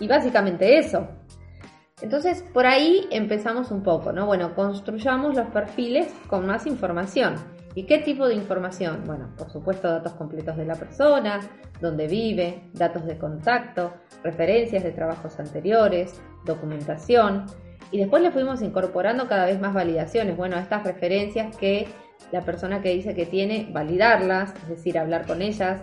y 0.00 0.08
básicamente 0.08 0.80
eso. 0.80 1.06
Entonces, 2.02 2.42
por 2.52 2.66
ahí 2.66 3.06
empezamos 3.12 3.70
un 3.70 3.84
poco, 3.84 4.10
¿no? 4.10 4.26
Bueno, 4.26 4.56
construyamos 4.56 5.36
los 5.36 5.46
perfiles 5.50 6.12
con 6.26 6.44
más 6.44 6.66
información. 6.66 7.36
¿Y 7.74 7.84
qué 7.84 7.98
tipo 7.98 8.26
de 8.26 8.34
información? 8.34 9.04
Bueno, 9.06 9.28
por 9.36 9.50
supuesto, 9.50 9.88
datos 9.88 10.14
completos 10.14 10.56
de 10.56 10.64
la 10.64 10.74
persona, 10.74 11.40
dónde 11.80 12.08
vive, 12.08 12.64
datos 12.72 13.06
de 13.06 13.16
contacto, 13.16 13.94
referencias 14.24 14.82
de 14.82 14.90
trabajos 14.90 15.38
anteriores, 15.38 16.20
documentación. 16.44 17.46
Y 17.92 17.98
después 17.98 18.22
le 18.22 18.32
fuimos 18.32 18.62
incorporando 18.62 19.28
cada 19.28 19.46
vez 19.46 19.60
más 19.60 19.72
validaciones. 19.72 20.36
Bueno, 20.36 20.56
estas 20.58 20.84
referencias 20.84 21.56
que 21.56 21.86
la 22.32 22.42
persona 22.42 22.82
que 22.82 22.90
dice 22.90 23.14
que 23.14 23.26
tiene, 23.26 23.68
validarlas, 23.72 24.52
es 24.62 24.68
decir, 24.68 24.98
hablar 24.98 25.26
con 25.26 25.40
ellas, 25.40 25.82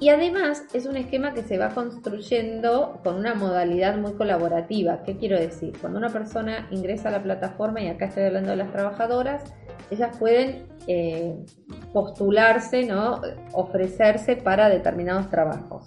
y 0.00 0.08
además 0.08 0.64
es 0.72 0.86
un 0.86 0.96
esquema 0.96 1.34
que 1.34 1.42
se 1.42 1.58
va 1.58 1.68
construyendo 1.68 3.00
con 3.04 3.16
una 3.16 3.34
modalidad 3.34 3.98
muy 3.98 4.14
colaborativa. 4.14 5.02
¿Qué 5.02 5.18
quiero 5.18 5.38
decir? 5.38 5.74
Cuando 5.78 5.98
una 5.98 6.08
persona 6.08 6.66
ingresa 6.70 7.10
a 7.10 7.12
la 7.12 7.22
plataforma, 7.22 7.82
y 7.82 7.88
acá 7.88 8.06
estoy 8.06 8.24
hablando 8.24 8.48
de 8.48 8.56
las 8.56 8.72
trabajadoras, 8.72 9.44
ellas 9.90 10.16
pueden 10.18 10.66
eh, 10.86 11.36
postularse, 11.92 12.84
¿no? 12.84 13.20
ofrecerse 13.52 14.36
para 14.36 14.68
determinados 14.68 15.28
trabajos. 15.30 15.84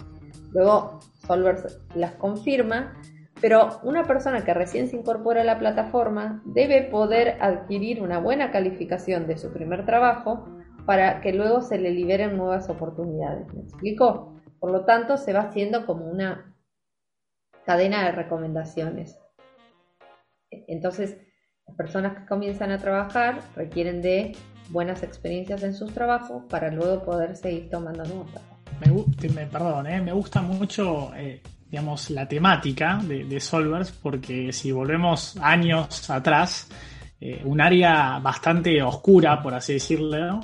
Luego 0.52 1.00
Solvers 1.26 1.80
las 1.94 2.12
confirma, 2.12 2.94
pero 3.40 3.80
una 3.82 4.04
persona 4.04 4.44
que 4.44 4.54
recién 4.54 4.88
se 4.88 4.96
incorpora 4.96 5.40
a 5.40 5.44
la 5.44 5.58
plataforma 5.58 6.42
debe 6.44 6.82
poder 6.82 7.38
adquirir 7.40 8.02
una 8.02 8.18
buena 8.18 8.50
calificación 8.50 9.26
de 9.26 9.36
su 9.36 9.52
primer 9.52 9.84
trabajo 9.84 10.46
para 10.86 11.20
que 11.20 11.32
luego 11.32 11.60
se 11.62 11.78
le 11.78 11.90
liberen 11.90 12.36
nuevas 12.36 12.68
oportunidades. 12.68 13.52
¿Me 13.52 13.62
explico? 13.62 14.34
Por 14.60 14.70
lo 14.70 14.84
tanto, 14.84 15.16
se 15.16 15.32
va 15.32 15.40
haciendo 15.40 15.86
como 15.86 16.06
una 16.06 16.54
cadena 17.64 18.04
de 18.04 18.12
recomendaciones. 18.12 19.18
Entonces, 20.50 21.18
las 21.66 21.76
personas 21.76 22.18
que 22.18 22.26
comienzan 22.26 22.70
a 22.70 22.78
trabajar 22.78 23.40
requieren 23.56 24.02
de 24.02 24.36
buenas 24.70 25.02
experiencias 25.02 25.62
en 25.62 25.74
sus 25.74 25.92
trabajos 25.92 26.42
para 26.48 26.70
luego 26.70 27.02
poder 27.04 27.36
seguir 27.36 27.68
tomando 27.70 28.04
nuevos 28.04 28.30
Me, 28.80 29.28
me, 29.28 29.46
perdón, 29.46 29.86
¿eh? 29.86 30.00
me 30.00 30.12
gusta 30.12 30.42
mucho 30.42 31.12
eh, 31.14 31.42
digamos, 31.70 32.10
la 32.10 32.26
temática 32.26 33.00
de, 33.02 33.40
Solvers 33.40 33.90
porque 33.92 34.52
si 34.52 34.72
volvemos 34.72 35.36
años 35.38 36.08
atrás, 36.08 36.68
eh, 37.20 37.42
un 37.44 37.60
área 37.60 38.18
bastante 38.20 38.80
oscura, 38.82 39.42
por 39.42 39.54
así 39.54 39.74
decirlo, 39.74 40.40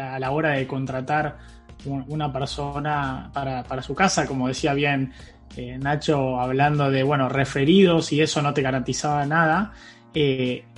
a 0.00 0.18
la 0.18 0.30
hora 0.30 0.52
de 0.52 0.66
contratar 0.66 1.36
una 1.84 2.32
persona 2.32 3.30
para, 3.34 3.82
su 3.82 3.94
casa, 3.94 4.26
como 4.26 4.48
decía 4.48 4.72
bien 4.72 5.12
Nacho, 5.80 6.40
hablando 6.40 6.90
de, 6.90 7.02
bueno, 7.02 7.28
referidos 7.28 8.10
y 8.12 8.22
eso 8.22 8.40
no 8.40 8.54
te 8.54 8.62
garantizaba 8.62 9.26
nada. 9.26 9.72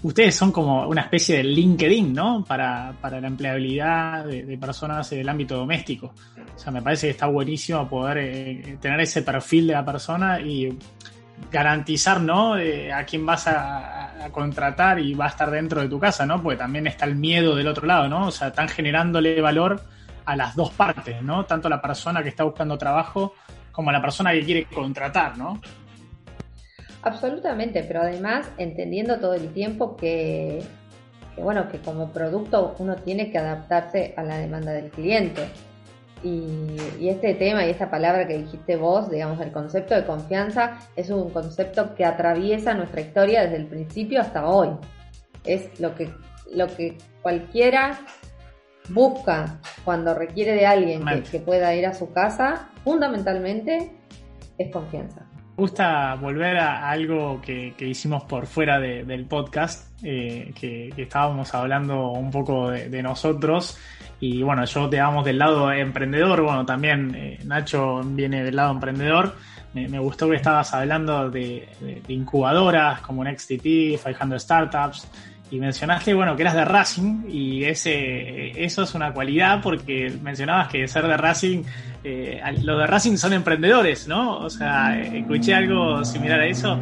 Ustedes 0.02 0.35
son 0.35 0.50
como 0.50 0.88
una 0.88 1.02
especie 1.02 1.37
de 1.38 1.45
LinkedIn, 1.45 2.12
¿no? 2.12 2.45
Para, 2.45 2.95
la 3.02 3.26
empleabilidad 3.26 4.25
de, 4.25 4.57
personas 4.59 5.11
del 5.11 5.28
ámbito 5.28 5.57
doméstico. 5.57 6.14
O 6.55 6.59
sea, 6.59 6.73
me 6.73 6.81
parece 6.81 7.09
que 7.09 7.11
está 7.12 7.26
buenísimo 7.26 7.87
poder 7.88 8.78
tener 8.78 9.00
ese 9.00 9.23
perfil 9.23 9.66
de 9.66 9.73
la 9.75 9.85
persona 9.85 10.40
y 10.40 10.76
garantizar, 11.50 12.21
¿no? 12.21 12.55
a 12.55 13.05
quién 13.05 13.26
vas 13.26 13.47
a, 13.47 14.28
contratar 14.33 14.99
y 14.99 15.14
va 15.14 15.26
a 15.26 15.28
estar 15.28 15.50
dentro 15.50 15.81
de 15.81 15.88
tu 15.88 16.00
casa, 16.00 16.26
¿no? 16.26 16.43
Porque 16.43 16.57
también 16.57 16.88
está 16.88 17.05
el 17.05 17.14
miedo 17.14 17.55
del 17.55 17.69
otro 17.69 17.87
lado, 17.87 18.09
¿no? 18.09 18.26
O 18.26 18.31
sea, 18.33 18.49
están 18.49 18.69
generándole 18.69 19.40
valor 19.40 19.81
a 20.25 20.35
las 20.35 20.57
dos 20.57 20.73
partes, 20.73 21.23
¿no? 21.23 21.45
Tanto 21.45 21.69
la 21.69 21.81
persona 21.81 22.25
que 22.25 22.31
está 22.31 22.43
buscando 22.43 22.76
trabajo 22.76 23.35
como 23.71 23.93
la 23.93 24.00
persona 24.00 24.33
que 24.33 24.45
quiere 24.45 24.64
contratar, 24.64 25.38
¿no? 25.38 25.61
Absolutamente, 27.07 27.85
pero 27.85 28.03
además 28.03 28.51
entendiendo 28.59 29.21
todo 29.21 29.35
el 29.35 29.53
tiempo 29.53 29.97
que, 29.97 30.61
que, 31.37 31.41
bueno, 31.41 31.69
que 31.69 31.79
como 31.79 32.11
producto 32.11 32.75
uno 32.81 32.97
tiene 32.97 33.31
que 33.31 33.39
adaptarse 33.39 34.13
a 34.17 34.25
la 34.25 34.39
demanda 34.39 34.73
del 34.73 34.91
cliente. 34.91 35.47
Y, 36.25 37.07
este 37.09 37.35
tema 37.35 37.65
y 37.65 37.71
esta 37.71 37.93
palabra 37.93 38.27
que 38.27 38.37
dijiste 38.37 38.75
vos, 38.75 39.09
digamos, 39.09 39.41
el 39.41 39.53
concepto 39.53 39.95
de 39.95 40.05
confianza, 40.05 40.81
es 40.97 41.11
un 41.11 41.31
concepto 41.31 41.95
que 41.95 42.05
atraviesa 42.05 42.75
nuestra 42.75 43.03
historia 43.03 43.43
desde 43.43 43.59
el 43.59 43.67
principio 43.67 44.21
hasta 44.21 44.49
hoy. 44.49 44.71
Es 45.45 45.79
lo 45.79 45.95
que, 45.95 46.11
lo 46.53 46.67
que 46.67 46.99
cualquiera 47.23 48.01
busca 48.89 49.61
cuando 49.85 50.13
requiere 50.13 50.55
de 50.55 50.67
alguien 50.67 51.05
que, 51.31 51.39
pueda 51.39 51.73
ir 51.73 51.87
a 51.87 51.95
su 51.95 52.13
casa, 52.13 52.69
fundamentalmente 52.83 53.93
es 54.59 54.73
confianza. 54.73 55.25
Me 55.57 55.63
gusta 55.63 56.17
volver 56.17 56.59
a 56.59 56.91
algo 56.91 57.41
que, 57.41 57.75
hicimos 57.79 58.25
por 58.25 58.47
fuera 58.47 58.79
del 58.79 59.25
podcast, 59.25 59.91
eh, 60.05 60.53
que, 60.55 60.93
estábamos 60.99 61.55
hablando 61.55 62.11
un 62.11 62.31
poco 62.31 62.69
de, 62.69 63.03
nosotros. 63.03 63.79
Y 64.21 64.43
bueno, 64.43 64.67
yo 64.67 64.87
te 64.91 64.99
damos 64.99 65.25
del 65.25 65.39
lado 65.39 65.73
emprendedor, 65.73 66.43
bueno, 66.43 66.67
también 66.67 67.15
eh, 67.15 67.39
Nacho 67.47 68.03
viene 68.05 68.45
del 68.45 68.55
lado 68.55 68.73
emprendedor. 68.73 69.35
Me, 69.73 69.99
gustó 69.99 70.29
que 70.29 70.37
estabas 70.37 70.75
hablando 70.75 71.31
de, 71.31 71.67
de 71.81 72.13
incubadoras 72.13 73.01
como 73.01 73.25
NextTT, 73.25 73.63
500 74.05 74.43
Startups, 74.43 75.09
y 75.50 75.61
mencionaste, 75.61 76.12
bueno, 76.15 76.35
que 76.35 76.43
eras 76.43 76.55
de 76.55 76.65
Racing 76.65 77.25
y 77.29 77.65
ese, 77.65 78.65
eso 78.65 78.83
es 78.83 78.95
una 78.95 79.12
cualidad 79.12 79.61
porque 79.62 80.12
mencionabas 80.23 80.69
que 80.69 80.88
ser 80.88 81.07
de 81.07 81.17
Racing, 81.17 81.62
eh, 82.03 82.41
los 82.62 82.79
de 82.79 82.87
Racing 82.87 83.17
son 83.17 83.33
emprendedores, 83.33 84.09
¿no? 84.09 84.38
O 84.38 84.50
sea, 84.50 85.00
escuché 85.00 85.55
algo 85.55 86.05
similar 86.05 86.41
a 86.41 86.47
eso. 86.47 86.81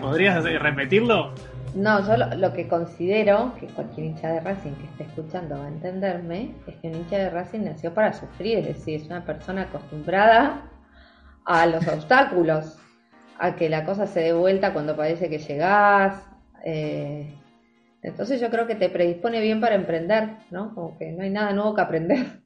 ¿Podrías 0.00 0.42
repetirlo? 0.42 1.34
No, 1.74 2.04
yo 2.06 2.16
lo, 2.16 2.52
que 2.54 2.66
considero, 2.66 3.54
que 3.60 3.66
cualquier 3.66 4.06
hincha 4.06 4.28
de 4.28 4.40
Racing 4.40 4.72
que 4.72 4.86
esté 4.86 5.04
escuchando 5.04 5.58
va 5.58 5.66
a 5.66 5.68
entenderme, 5.68 6.54
es 6.66 6.76
que 6.76 6.88
un 6.88 6.94
hincha 6.94 7.18
de 7.18 7.30
Racing 7.30 7.60
nació 7.60 7.92
para 7.92 8.12
sufrir, 8.14 8.58
es 8.58 8.66
decir, 8.68 9.02
es 9.02 9.06
una 9.06 9.24
persona 9.24 9.62
acostumbrada 9.62 10.62
a 11.44 11.66
los 11.66 11.86
obstáculos, 11.86 12.78
a 13.38 13.54
que 13.54 13.68
la 13.68 13.84
cosa 13.84 14.06
se 14.06 14.20
dé 14.20 14.32
vuelta 14.32 14.72
cuando 14.72 14.96
parece 14.96 15.28
que 15.28 15.38
llegás. 15.38 16.26
Eh, 16.64 17.37
entonces 18.08 18.40
yo 18.40 18.50
creo 18.50 18.66
que 18.66 18.74
te 18.74 18.88
predispone 18.90 19.40
bien 19.40 19.60
para 19.60 19.74
emprender, 19.74 20.38
¿no? 20.50 20.74
Como 20.74 20.98
que 20.98 21.12
no 21.12 21.22
hay 21.22 21.30
nada 21.30 21.52
nuevo 21.52 21.74
que 21.74 21.80
aprender. 21.80 22.42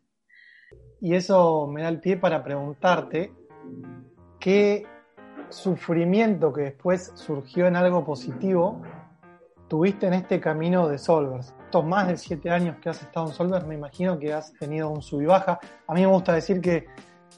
Y 1.00 1.14
eso 1.14 1.66
me 1.66 1.83
da 1.83 1.88
el 1.88 2.00
pie 2.00 2.16
para 2.16 2.45
preguntarte 2.45 3.33
qué 4.38 4.85
sufrimiento 5.49 6.52
que 6.52 6.62
después 6.62 7.12
surgió 7.14 7.66
en 7.66 7.76
algo 7.76 8.04
positivo 8.04 8.81
tuviste 9.73 10.07
en 10.07 10.12
este 10.12 10.38
camino 10.38 10.87
de 10.87 10.99
Solvers. 10.99 11.54
Estos 11.64 11.83
más 11.83 12.07
de 12.07 12.19
siete 12.19 12.50
años 12.50 12.76
que 12.83 12.90
has 12.90 13.00
estado 13.00 13.28
en 13.28 13.33
Solvers, 13.33 13.66
me 13.66 13.75
imagino 13.75 14.19
que 14.19 14.31
has 14.31 14.52
tenido 14.52 14.90
un 14.90 15.00
sub 15.00 15.23
y 15.23 15.25
baja. 15.25 15.59
A 15.87 15.95
mí 15.95 16.02
me 16.02 16.09
gusta 16.09 16.35
decir 16.35 16.61
que 16.61 16.88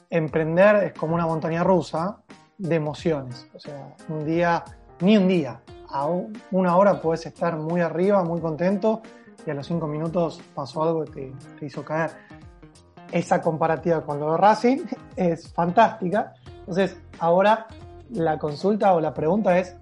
emprender 0.09 0.83
es 0.83 0.91
como 0.91 1.15
una 1.15 1.25
montaña 1.25 1.63
rusa 1.63 2.17
de 2.57 2.75
emociones. 2.75 3.49
O 3.53 3.59
sea, 3.59 3.95
un 4.09 4.25
día, 4.25 4.65
ni 4.99 5.15
un 5.15 5.29
día, 5.29 5.61
a 5.89 6.07
una 6.51 6.75
hora 6.77 7.01
puedes 7.01 7.25
estar 7.25 7.57
muy 7.57 7.81
arriba, 7.81 8.23
muy 8.23 8.41
contento, 8.41 9.01
y 9.45 9.49
a 9.49 9.53
los 9.53 9.67
cinco 9.67 9.87
minutos 9.87 10.41
pasó 10.53 10.83
algo 10.83 11.05
que 11.05 11.33
te, 11.59 11.65
hizo 11.65 11.83
caer. 11.83 12.11
Esa 13.11 13.41
comparativa 13.41 14.01
con 14.01 14.19
lo 14.19 14.31
de 14.31 14.37
Racing 14.37 14.79
es 15.15 15.51
fantástica. 15.53 16.33
Entonces, 16.59 16.97
ahora 17.19 17.67
la 18.11 18.37
consulta 18.37 18.93
o 18.93 18.99
la 18.99 19.13
pregunta 19.13 19.57
es, 19.57 19.75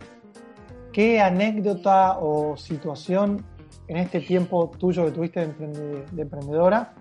¿qué 0.91 1.21
anécdota 1.21 2.17
o 2.19 2.57
situación 2.57 3.45
en 3.87 3.97
este 3.97 4.21
tiempo 4.21 4.71
tuyo 4.77 5.05
que 5.05 5.11
tuviste 5.11 5.47
de, 5.47 6.05
de 6.11 6.21
emprendedora 6.21 6.93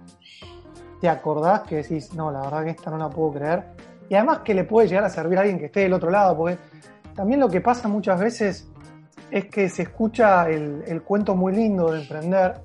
te 1.00 1.08
acordás 1.08 1.62
que 1.62 1.76
decís, 1.76 2.14
no, 2.14 2.30
la 2.30 2.42
verdad 2.42 2.64
que 2.64 2.70
esta 2.70 2.90
no 2.90 2.98
la 2.98 3.10
puedo 3.10 3.32
creer? 3.32 3.64
Y 4.08 4.14
además 4.14 4.40
que 4.40 4.54
le 4.54 4.64
puede 4.64 4.86
llegar 4.86 5.04
a 5.04 5.10
servir 5.10 5.38
a 5.38 5.40
alguien 5.40 5.58
que 5.58 5.66
esté 5.66 5.80
del 5.80 5.94
otro 5.94 6.10
lado, 6.10 6.36
porque 6.36 6.58
también 7.14 7.40
lo 7.40 7.48
que 7.48 7.60
pasa 7.60 7.88
muchas 7.88 8.20
veces 8.20 8.71
es 9.32 9.46
que 9.46 9.68
se 9.70 9.84
escucha 9.84 10.50
el, 10.50 11.02
cuento 11.02 11.34
muy 11.34 11.54
lindo 11.54 11.90
de 11.90 12.02
emprender, 12.02 12.60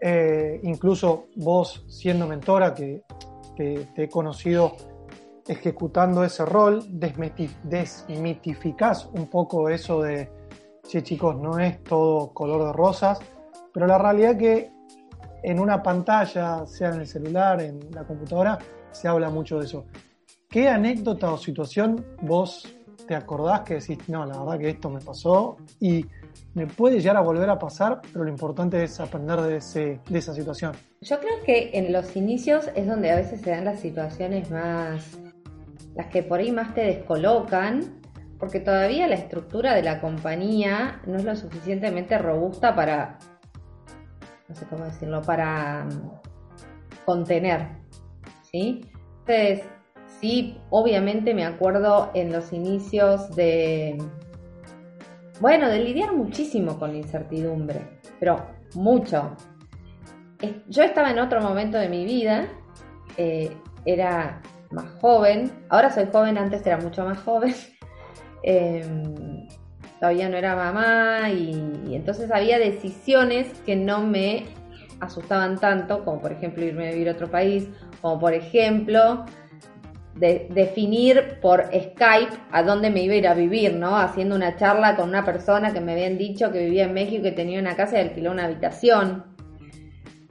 eh, 0.00 0.60
incluso 0.62 1.26
vos 1.34 1.84
siendo 1.88 2.28
mentora, 2.28 2.72
que 2.72 3.02
te, 3.56 3.88
he 3.96 4.08
conocido 4.08 4.76
ejecutando 5.44 6.22
ese 6.22 6.44
rol, 6.44 6.84
desmitificás 6.88 9.10
un 9.12 9.26
poco 9.26 9.68
eso 9.68 10.02
de, 10.02 10.30
sí 10.84 11.02
chicos, 11.02 11.36
no 11.36 11.58
es 11.58 11.82
todo 11.82 12.32
color 12.32 12.66
de 12.66 12.72
rosas, 12.72 13.18
pero 13.74 13.88
la 13.88 13.98
realidad 13.98 14.30
es 14.32 14.38
que 14.38 14.70
en 15.42 15.58
una 15.58 15.82
pantalla, 15.82 16.64
sea 16.64 16.90
en 16.90 17.00
el 17.00 17.08
celular, 17.08 17.60
en 17.60 17.80
la 17.90 18.04
computadora, 18.04 18.56
se 18.92 19.08
habla 19.08 19.30
mucho 19.30 19.58
de 19.58 19.64
eso. 19.64 19.84
¿Qué 20.48 20.68
anécdota 20.68 21.32
o 21.32 21.38
situación 21.38 22.06
vos 22.20 22.72
te 23.06 23.14
acordás 23.14 23.60
que 23.62 23.74
decís, 23.74 24.08
no, 24.08 24.24
la 24.24 24.38
verdad 24.38 24.58
que 24.58 24.70
esto 24.70 24.90
me 24.90 25.00
pasó 25.00 25.56
y 25.80 26.06
me 26.54 26.66
puede 26.66 26.98
llegar 27.00 27.16
a 27.16 27.20
volver 27.20 27.48
a 27.50 27.58
pasar, 27.58 28.00
pero 28.12 28.24
lo 28.24 28.30
importante 28.30 28.82
es 28.82 29.00
aprender 29.00 29.40
de, 29.40 29.56
ese, 29.56 30.00
de 30.08 30.18
esa 30.18 30.34
situación. 30.34 30.72
Yo 31.00 31.18
creo 31.18 31.42
que 31.44 31.70
en 31.74 31.92
los 31.92 32.16
inicios 32.16 32.70
es 32.74 32.86
donde 32.86 33.10
a 33.10 33.16
veces 33.16 33.40
se 33.40 33.50
dan 33.50 33.64
las 33.64 33.80
situaciones 33.80 34.50
más, 34.50 35.18
las 35.94 36.06
que 36.06 36.22
por 36.22 36.40
ahí 36.40 36.52
más 36.52 36.74
te 36.74 36.82
descolocan, 36.82 38.00
porque 38.38 38.60
todavía 38.60 39.06
la 39.06 39.14
estructura 39.14 39.74
de 39.74 39.82
la 39.82 40.00
compañía 40.00 41.00
no 41.06 41.16
es 41.16 41.24
lo 41.24 41.36
suficientemente 41.36 42.18
robusta 42.18 42.74
para, 42.74 43.18
no 44.48 44.54
sé 44.54 44.66
cómo 44.66 44.84
decirlo, 44.84 45.22
para 45.22 45.84
mm, 45.84 46.10
contener, 47.04 47.68
¿sí? 48.50 48.80
Entonces, 49.20 49.62
sí, 50.22 50.56
obviamente 50.70 51.34
me 51.34 51.44
acuerdo 51.44 52.10
en 52.14 52.32
los 52.32 52.52
inicios 52.52 53.34
de, 53.34 53.98
bueno, 55.40 55.68
de 55.68 55.80
lidiar 55.80 56.14
muchísimo 56.14 56.78
con 56.78 56.92
la 56.92 56.98
incertidumbre, 56.98 57.80
pero 58.20 58.46
mucho. 58.74 59.36
Yo 60.68 60.84
estaba 60.84 61.10
en 61.10 61.18
otro 61.18 61.40
momento 61.40 61.76
de 61.76 61.88
mi 61.88 62.04
vida, 62.04 62.46
eh, 63.16 63.50
era 63.84 64.40
más 64.70 64.88
joven, 65.00 65.50
ahora 65.68 65.90
soy 65.90 66.06
joven, 66.10 66.38
antes 66.38 66.64
era 66.64 66.78
mucho 66.78 67.04
más 67.04 67.18
joven, 67.18 67.54
em, 68.44 69.48
todavía 69.98 70.28
no 70.28 70.36
era 70.36 70.54
mamá 70.54 71.30
y, 71.30 71.94
entonces 71.94 72.30
había 72.30 72.58
decisiones 72.58 73.48
que 73.66 73.74
no 73.74 74.06
me 74.06 74.44
asustaban 75.00 75.58
tanto, 75.58 76.04
como 76.04 76.20
por 76.20 76.30
ejemplo 76.30 76.64
irme 76.64 76.88
a 76.88 76.92
vivir 76.92 77.08
a 77.08 77.12
otro 77.12 77.28
país, 77.28 77.68
como 78.00 78.20
por 78.20 78.34
ejemplo 78.34 79.24
de 80.14 80.46
definir 80.50 81.38
por 81.40 81.64
Skype 81.72 82.36
a 82.50 82.62
dónde 82.62 82.90
me 82.90 83.02
iba 83.02 83.14
a 83.14 83.16
ir 83.16 83.28
a 83.28 83.34
vivir, 83.34 83.74
¿no? 83.74 83.96
Haciendo 83.96 84.36
una 84.36 84.56
charla 84.56 84.94
con 84.96 85.08
una 85.08 85.24
persona 85.24 85.72
que 85.72 85.80
me 85.80 85.92
habían 85.92 86.18
dicho 86.18 86.52
que 86.52 86.64
vivía 86.64 86.84
en 86.84 86.92
México 86.92 87.20
y 87.20 87.30
que 87.30 87.32
tenía 87.32 87.58
una 87.60 87.76
casa 87.76 87.96
y 87.96 88.02
alquiló 88.02 88.30
una 88.30 88.44
habitación. 88.44 89.24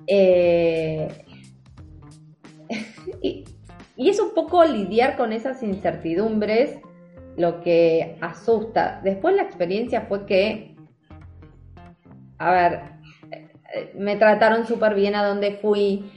Eh, 0.06 1.08
y, 3.22 3.46
es 3.98 4.20
un 4.20 4.34
poco 4.34 4.64
lidiar 4.66 5.16
con 5.16 5.32
esas 5.34 5.64
incertidumbres 5.64 6.80
lo 7.38 7.62
que 7.62 8.18
asusta. 8.22 9.00
Después 9.04 9.36
la 9.36 9.44
experiencia 9.44 10.02
fue 10.02 10.26
que, 10.26 10.76
a 12.38 12.52
ver, 12.52 12.82
eh, 13.32 13.92
me 13.96 14.16
trataron 14.16 14.68
súper 14.68 14.96
bien 14.96 15.16
a 15.16 15.26
donde 15.26 15.54
fui 15.54 16.12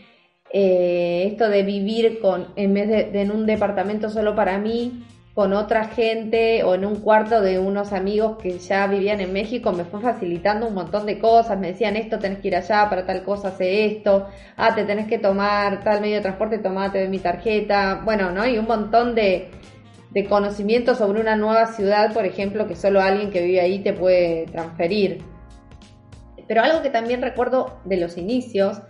eh, 0.56 1.26
esto 1.32 1.48
de 1.48 1.64
vivir 1.64 2.20
con, 2.20 2.46
en 2.54 2.74
vez 2.74 2.88
de, 2.88 3.20
en 3.20 3.32
un 3.32 3.44
departamento 3.44 4.08
solo 4.08 4.36
para 4.36 4.56
mí, 4.56 5.04
con 5.34 5.52
otra 5.52 5.86
gente 5.86 6.62
o 6.62 6.76
en 6.76 6.84
un 6.84 7.00
cuarto 7.00 7.40
de 7.40 7.58
unos 7.58 7.92
amigos 7.92 8.36
que 8.40 8.60
ya 8.60 8.86
vivían 8.86 9.20
en 9.20 9.32
México, 9.32 9.72
me 9.72 9.84
fue 9.84 10.00
facilitando 10.00 10.68
un 10.68 10.74
montón 10.74 11.06
de 11.06 11.18
cosas, 11.18 11.58
me 11.58 11.72
decían 11.72 11.96
esto 11.96 12.20
tenés 12.20 12.38
que 12.38 12.46
ir 12.46 12.54
allá 12.54 12.88
para 12.88 13.04
tal 13.04 13.24
cosa, 13.24 13.48
hace 13.48 13.84
esto, 13.84 14.28
ah, 14.56 14.76
te 14.76 14.84
tenés 14.84 15.08
que 15.08 15.18
tomar 15.18 15.82
tal 15.82 16.00
medio 16.00 16.14
de 16.14 16.22
transporte, 16.22 16.58
tomate 16.58 16.98
de 16.98 17.08
mi 17.08 17.18
tarjeta, 17.18 18.02
bueno, 18.04 18.30
¿no? 18.30 18.46
Y 18.46 18.56
un 18.56 18.66
montón 18.66 19.16
de, 19.16 19.48
de 20.12 20.24
conocimiento 20.26 20.94
sobre 20.94 21.20
una 21.20 21.34
nueva 21.34 21.66
ciudad, 21.66 22.14
por 22.14 22.26
ejemplo, 22.26 22.68
que 22.68 22.76
solo 22.76 23.00
alguien 23.00 23.30
que 23.30 23.42
vive 23.42 23.60
ahí 23.60 23.80
te 23.80 23.92
puede 23.92 24.46
transferir. 24.52 25.20
Pero 26.46 26.62
algo 26.62 26.80
que 26.80 26.90
también 26.90 27.22
recuerdo 27.22 27.80
de 27.84 27.96
los 27.96 28.16
inicios, 28.16 28.82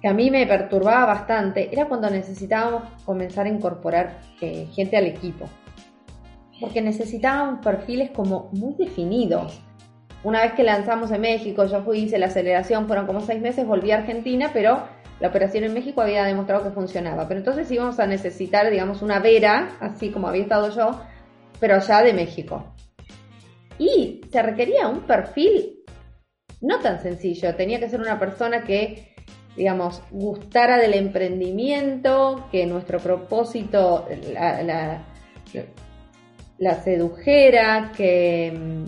que 0.00 0.08
a 0.08 0.14
mí 0.14 0.30
me 0.30 0.46
perturbaba 0.46 1.06
bastante 1.06 1.68
era 1.72 1.86
cuando 1.86 2.08
necesitábamos 2.08 2.84
comenzar 3.04 3.46
a 3.46 3.50
incorporar 3.50 4.18
eh, 4.40 4.66
gente 4.72 4.96
al 4.96 5.06
equipo. 5.06 5.48
Porque 6.58 6.82
necesitábamos 6.82 7.64
perfiles 7.64 8.10
como 8.10 8.48
muy 8.52 8.74
definidos. 8.74 9.60
Una 10.22 10.42
vez 10.42 10.52
que 10.52 10.62
lanzamos 10.62 11.10
en 11.10 11.22
México, 11.22 11.64
yo 11.64 11.82
fui, 11.82 12.00
hice 12.00 12.18
la 12.18 12.26
aceleración, 12.26 12.86
fueron 12.86 13.06
como 13.06 13.20
seis 13.20 13.40
meses, 13.40 13.66
volví 13.66 13.90
a 13.90 13.98
Argentina, 13.98 14.50
pero 14.52 14.82
la 15.18 15.28
operación 15.28 15.64
en 15.64 15.74
México 15.74 16.02
había 16.02 16.24
demostrado 16.24 16.64
que 16.64 16.70
funcionaba. 16.70 17.26
Pero 17.28 17.40
entonces 17.40 17.70
íbamos 17.70 17.98
a 18.00 18.06
necesitar, 18.06 18.70
digamos, 18.70 19.02
una 19.02 19.18
vera, 19.18 19.70
así 19.80 20.10
como 20.10 20.28
había 20.28 20.42
estado 20.42 20.70
yo, 20.70 21.00
pero 21.58 21.76
allá 21.76 22.02
de 22.02 22.12
México. 22.12 22.74
Y 23.78 24.20
se 24.30 24.42
requería 24.42 24.88
un 24.88 25.00
perfil 25.00 25.80
no 26.60 26.78
tan 26.80 27.00
sencillo, 27.00 27.54
tenía 27.54 27.80
que 27.80 27.88
ser 27.88 28.00
una 28.00 28.18
persona 28.18 28.64
que 28.64 29.09
digamos, 29.56 30.02
gustara 30.10 30.78
del 30.78 30.94
emprendimiento, 30.94 32.46
que 32.50 32.66
nuestro 32.66 32.98
propósito 32.98 34.06
la, 34.32 35.02
la, 36.58 36.74
sedujera, 36.82 37.92
que, 37.96 38.84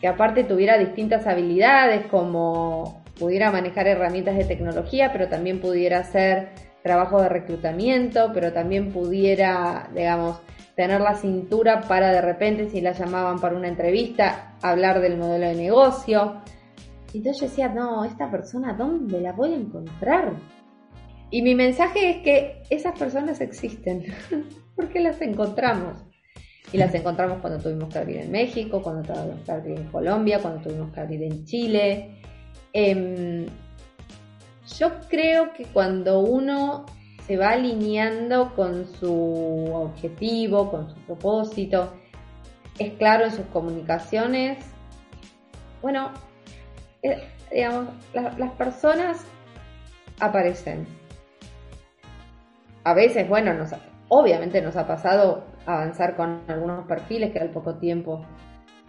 que 0.00 0.08
aparte 0.08 0.44
tuviera 0.44 0.78
distintas 0.78 1.26
habilidades 1.26 2.06
como 2.06 3.02
pudiera 3.18 3.50
manejar 3.50 3.86
herramientas 3.86 4.36
de 4.36 4.44
tecnología, 4.44 5.12
pero 5.12 5.28
también 5.28 5.60
pudiera 5.60 5.98
hacer 5.98 6.50
trabajo 6.82 7.20
de 7.20 7.28
reclutamiento, 7.28 8.30
pero 8.32 8.52
también 8.52 8.92
pudiera, 8.92 9.88
digamos, 9.94 10.40
tener 10.74 11.00
la 11.00 11.16
cintura 11.16 11.80
para 11.82 12.12
de 12.12 12.20
repente, 12.20 12.68
si 12.68 12.80
la 12.80 12.92
llamaban 12.92 13.40
para 13.40 13.56
una 13.56 13.68
entrevista, 13.68 14.54
hablar 14.62 15.00
del 15.00 15.16
modelo 15.16 15.46
de 15.48 15.54
negocio. 15.56 16.40
Entonces 17.14 17.40
yo 17.40 17.48
decía, 17.48 17.68
no, 17.68 18.04
esta 18.04 18.30
persona, 18.30 18.74
¿dónde 18.74 19.20
la 19.20 19.32
voy 19.32 19.52
a 19.52 19.56
encontrar? 19.56 20.34
Y 21.30 21.42
mi 21.42 21.54
mensaje 21.54 22.10
es 22.10 22.16
que 22.18 22.62
esas 22.70 22.98
personas 22.98 23.40
existen, 23.40 24.04
porque 24.76 25.00
las 25.00 25.20
encontramos. 25.20 26.04
Y 26.72 26.76
las 26.76 26.94
encontramos 26.94 27.38
cuando 27.40 27.58
tuvimos 27.58 27.88
que 27.88 27.98
abrir 27.98 28.18
en 28.18 28.30
México, 28.30 28.82
cuando 28.82 29.02
tuvimos 29.02 29.40
que 29.44 29.52
abrir 29.52 29.78
en 29.78 29.84
Colombia, 29.90 30.38
cuando 30.40 30.60
tuvimos 30.60 30.92
que 30.92 31.00
abrir 31.00 31.22
en 31.22 31.44
Chile. 31.46 32.20
Em, 32.74 33.46
yo 34.78 34.90
creo 35.08 35.54
que 35.54 35.64
cuando 35.64 36.20
uno 36.20 36.84
se 37.26 37.38
va 37.38 37.50
alineando 37.50 38.54
con 38.54 38.86
su 38.86 39.70
objetivo, 39.72 40.70
con 40.70 40.90
su 40.90 40.96
propósito, 41.06 41.94
es 42.78 42.92
claro 42.94 43.24
en 43.24 43.32
sus 43.32 43.46
comunicaciones, 43.46 44.58
bueno, 45.80 46.10
eh, 47.02 47.28
digamos, 47.52 47.88
las 48.12 48.52
personas 48.52 49.24
aparecen. 50.20 50.86
A 52.84 52.94
veces, 52.94 53.28
bueno, 53.28 53.54
nos, 53.54 53.70
obviamente 54.08 54.60
nos 54.62 54.76
ha 54.76 54.86
pasado 54.86 55.44
avanzar 55.66 56.16
con 56.16 56.42
algunos 56.48 56.86
perfiles 56.86 57.32
que 57.32 57.38
al 57.38 57.50
poco 57.50 57.74
tiempo 57.74 58.24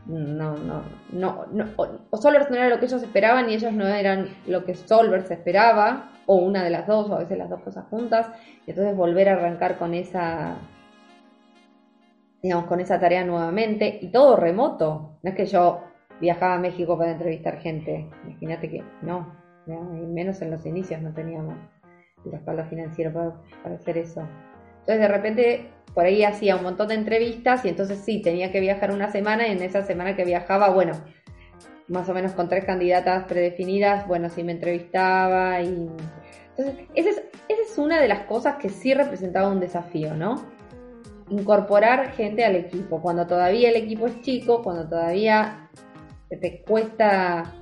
no, 0.06 0.56
no, 0.56 0.84
no, 1.12 1.46
no 1.52 1.66
o, 1.76 2.18
Solvers 2.18 2.50
no 2.50 2.56
era 2.56 2.70
lo 2.70 2.80
que 2.80 2.86
ellos 2.86 3.04
esperaban 3.04 3.50
y 3.50 3.56
ellos 3.56 3.74
no 3.74 3.86
eran 3.86 4.30
lo 4.48 4.64
que 4.64 4.74
Solvers 4.74 5.30
esperaba, 5.30 6.12
o 6.26 6.36
una 6.36 6.64
de 6.64 6.70
las 6.70 6.88
dos, 6.88 7.10
o 7.10 7.16
a 7.16 7.20
veces 7.20 7.38
las 7.38 7.50
dos 7.50 7.62
cosas 7.62 7.86
juntas, 7.90 8.30
y 8.66 8.72
entonces 8.72 8.96
volver 8.96 9.30
a 9.30 9.34
arrancar 9.34 9.78
con 9.78 9.94
esa, 9.94 10.58
digamos, 12.42 12.66
con 12.66 12.80
esa 12.80 13.00
tarea 13.00 13.26
nuevamente, 13.26 14.00
y 14.02 14.10
todo 14.10 14.36
remoto, 14.36 15.18
no 15.22 15.30
es 15.30 15.36
que 15.36 15.46
yo 15.46 15.89
viajaba 16.20 16.56
a 16.56 16.60
México 16.60 16.98
para 16.98 17.12
entrevistar 17.12 17.60
gente, 17.60 18.10
imagínate 18.26 18.70
que 18.70 18.84
no, 19.02 19.34
menos 19.68 20.42
en 20.42 20.52
los 20.52 20.66
inicios 20.66 21.02
no 21.02 21.14
teníamos 21.14 21.56
el 22.26 22.32
respaldo 22.32 22.66
financiero 22.66 23.14
para, 23.64 23.76
hacer 23.76 23.98
eso. 23.98 24.28
Entonces 24.80 25.00
de 25.00 25.08
repente 25.08 25.70
por 25.94 26.06
ahí 26.06 26.24
hacía 26.24 26.56
un 26.56 26.64
montón 26.64 26.90
de 26.90 26.96
entrevistas 26.96 27.66
y 27.66 27.70
entonces 27.70 28.00
sí, 28.00 28.22
tenía 28.22 28.52
que 28.52 28.60
viajar 28.60 28.92
una 28.92 29.12
semana 29.12 29.48
y 29.48 29.52
en 29.52 29.62
esa 29.62 29.84
semana 29.84 30.16
que 30.16 30.26
viajaba, 30.26 30.70
bueno, 30.70 30.94
más 31.88 32.08
o 32.10 32.14
menos 32.14 32.34
con 32.34 32.48
tres 32.48 32.66
candidatas 32.66 33.26
predefinidas, 33.26 34.08
bueno, 34.08 34.30
sí 34.30 34.44
me 34.44 34.52
entrevistaba 34.52 35.62
y... 35.62 35.90
Entonces, 36.58 36.88
esa 36.94 37.10
es, 37.10 37.24
esa 37.48 37.62
es 37.62 37.78
una 37.78 38.02
de 38.02 38.08
las 38.08 38.22
cosas 38.26 38.58
que 38.58 38.70
sí 38.70 38.94
representaba 38.94 39.50
un 39.50 39.60
desafío, 39.60 40.14
¿no? 40.14 40.44
Incorporar 41.30 42.12
gente 42.12 42.44
al 42.44 42.56
equipo, 42.56 43.02
cuando 43.02 43.26
todavía 43.26 43.70
el 43.70 43.78
equipo 43.78 44.08
es 44.08 44.22
chico, 44.22 44.62
cuando 44.62 44.88
todavía 44.90 45.70
te 46.38 46.62
cuesta 46.62 47.60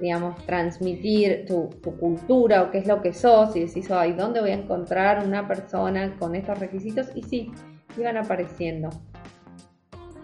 digamos, 0.00 0.36
transmitir 0.46 1.44
tu, 1.46 1.68
cultura 1.98 2.62
o 2.62 2.70
qué 2.70 2.78
es 2.78 2.86
lo 2.86 3.02
que 3.02 3.12
sos 3.12 3.56
y 3.56 3.60
decís, 3.66 3.90
ay, 3.90 4.12
¿dónde 4.12 4.40
voy 4.40 4.50
a 4.50 4.54
encontrar 4.54 5.24
una 5.24 5.48
persona 5.48 6.16
con 6.18 6.34
estos 6.34 6.58
requisitos? 6.58 7.08
Y 7.14 7.22
sí, 7.22 7.52
iban 7.96 8.16
apareciendo. 8.16 8.90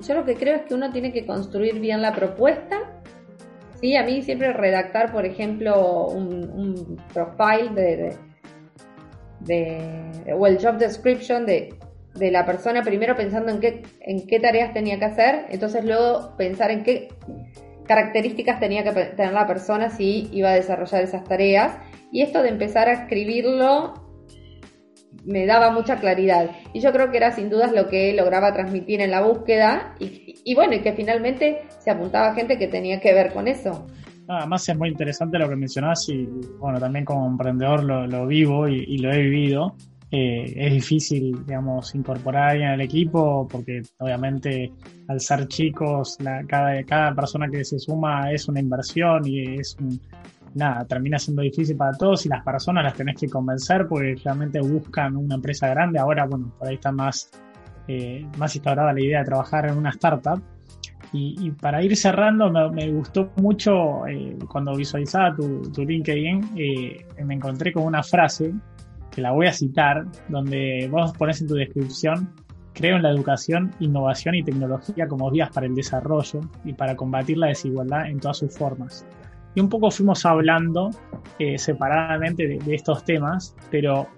Yo 0.01 0.15
lo 0.15 0.25
que 0.25 0.35
creo 0.35 0.57
es 0.57 0.63
que 0.63 0.75
uno 0.75 0.93
tiene 0.93 1.13
que 1.13 1.27
construir 1.27 1.81
bien 1.81 2.03
la 2.03 2.13
propuesta. 2.13 3.01
Sí, 3.81 3.97
a 3.97 4.05
mí 4.05 4.23
siempre 4.23 4.53
redactar, 4.53 5.13
por 5.13 5.25
ejemplo, 5.25 6.09
un, 6.09 7.01
profile 7.13 7.71
de, 7.75 8.17
de, 9.41 10.35
o 10.35 10.47
el 10.47 10.59
job 10.59 10.79
description 10.79 11.47
de, 11.47 11.75
de 12.15 12.31
la 12.31 12.47
persona, 12.47 12.83
primero 12.83 13.17
pensando 13.17 13.51
en 13.51 13.61
qué, 13.61 13.83
en 14.01 14.27
qué 14.27 14.41
tareas 14.41 14.73
tenía 14.73 14.99
que 14.99 15.05
hacer, 15.05 15.47
entonces 15.51 15.85
luego 15.85 16.37
pensar 16.37 16.71
en 16.71 16.83
qué 16.83 17.09
características 17.87 18.61
tenía 18.61 18.85
que 18.85 18.93
tener 18.93 19.33
la 19.33 19.47
persona 19.47 19.91
si 19.91 20.29
iba 20.33 20.51
a 20.51 20.55
desarrollar 20.55 21.03
esas 21.03 21.25
tareas. 21.25 21.77
Y 22.13 22.23
esto 22.23 22.43
de 22.43 22.49
empezar 22.49 22.89
a 22.89 22.93
escribirlo 22.93 23.95
me 25.25 25.47
daba 25.47 25.71
mucha 25.71 25.97
claridad. 25.97 26.51
Y 26.73 26.81
yo 26.81 26.93
creo 26.93 27.11
que 27.11 27.17
era 27.17 27.33
sin 27.33 27.51
dudas 27.51 27.73
lo 27.73 27.89
que 27.89 28.13
lograba 28.13 28.53
transmitir 28.53 29.01
en 29.01 29.11
la 29.11 29.23
búsqueda. 29.23 29.95
Y, 29.99 30.55
bueno, 30.55 30.75
y 30.75 30.81
que 30.81 30.93
finalmente 30.93 31.63
se 31.79 31.91
apuntaba 31.91 32.35
gente 32.35 32.59
que 32.59 32.69
tenía 32.69 33.01
que 33.01 33.13
ver 33.13 33.33
con 33.33 33.49
eso. 33.49 33.87
Además 34.29 34.69
es 34.69 34.77
muy 34.77 34.89
interesante 34.89 35.39
lo 35.39 35.49
que 35.49 35.57
mencionás 35.57 36.09
y 36.09 36.27
bueno, 36.59 36.81
también 36.81 37.05
como 37.05 37.27
emprendedor 37.27 37.85
lo, 37.85 38.27
vivo 38.27 38.69
y, 38.69 38.99
lo 38.99 39.13
he 39.13 39.19
vivido. 39.19 39.77
Eh, 40.17 40.55
es 40.55 40.73
difícil, 40.75 41.45
digamos, 41.45 41.93
incorporar 41.97 42.43
a 42.45 42.51
alguien 42.51 42.69
al 42.69 42.81
equipo 42.81 43.49
porque 43.51 43.83
obviamente 43.99 44.71
al 45.09 45.19
ser 45.19 45.49
chicos, 45.49 46.19
cada, 46.47 46.85
cada 46.85 47.13
persona 47.17 47.49
que 47.51 47.65
se 47.65 47.81
suma 47.81 48.31
es 48.31 48.47
una 48.47 48.61
inversión 48.61 49.27
y 49.27 49.59
es 49.59 49.77
nada, 50.55 50.85
termina 50.85 51.19
siendo 51.19 51.43
difícil 51.43 51.77
para 51.77 51.99
todos 51.99 52.25
y 52.27 52.29
las 52.29 52.45
personas 52.45 52.85
las 52.85 52.95
tenés 52.95 53.19
que 53.19 53.29
convencer 53.29 53.89
porque 53.89 54.15
realmente 54.23 54.61
buscan 54.61 55.17
una 55.17 55.35
empresa 55.35 55.67
grande. 55.67 55.99
Ahora, 55.99 56.27
bueno, 56.27 56.55
por 56.61 56.69
ahí 56.69 56.77
está 56.77 56.93
más, 56.93 57.33
eh, 57.89 58.25
más 58.39 58.55
instaurada 58.55 58.93
la 58.93 59.01
idea 59.01 59.19
de 59.19 59.25
trabajar 59.25 59.67
en 59.67 59.77
una 59.77 59.91
startup. 59.91 60.41
Y, 61.17 61.51
para 61.53 61.83
ir 61.83 61.97
cerrando, 61.97 62.51
me, 62.51 62.91
gustó 62.91 63.31
mucho 63.37 64.05
eh, 64.07 64.37
cuando 64.49 64.75
visualizaba 64.75 65.35
tu, 65.35 65.63
tu 65.73 65.85
LinkedIn, 65.85 66.55
me 67.25 67.35
encontré 67.35 67.73
con 67.73 67.85
una 67.85 68.03
frase 68.03 68.53
que 69.15 69.23
la 69.23 69.33
voy 69.33 69.47
a 69.47 69.53
citar, 69.53 70.05
donde 70.29 70.89
vos 70.91 71.13
pones 71.13 71.41
en 71.41 71.49
tu 71.49 71.55
descripción, 71.55 72.33
creo 72.73 72.97
en 72.97 73.03
la 73.03 73.11
educación, 73.11 73.71
innovación 73.81 74.35
y 74.35 74.43
tecnología 74.43 75.07
como 75.07 75.31
vías 75.31 75.51
para 75.51 75.67
el 75.67 75.75
desarrollo 75.75 76.41
y 76.65 76.73
para 76.73 76.97
combatir 76.97 77.39
la 77.39 77.49
desigualdad 77.49 78.09
en 78.09 78.21
todas 78.21 78.39
sus 78.39 78.57
formas. 78.57 79.07
Y 79.55 79.61
un 79.61 79.69
poco 79.69 79.91
fuimos 79.91 80.27
hablando 80.27 80.91
eh, 81.39 81.57
separadamente 81.59 82.47
de, 82.47 82.75
estos 82.75 83.05
temas, 83.05 83.55
pero 83.71 84.09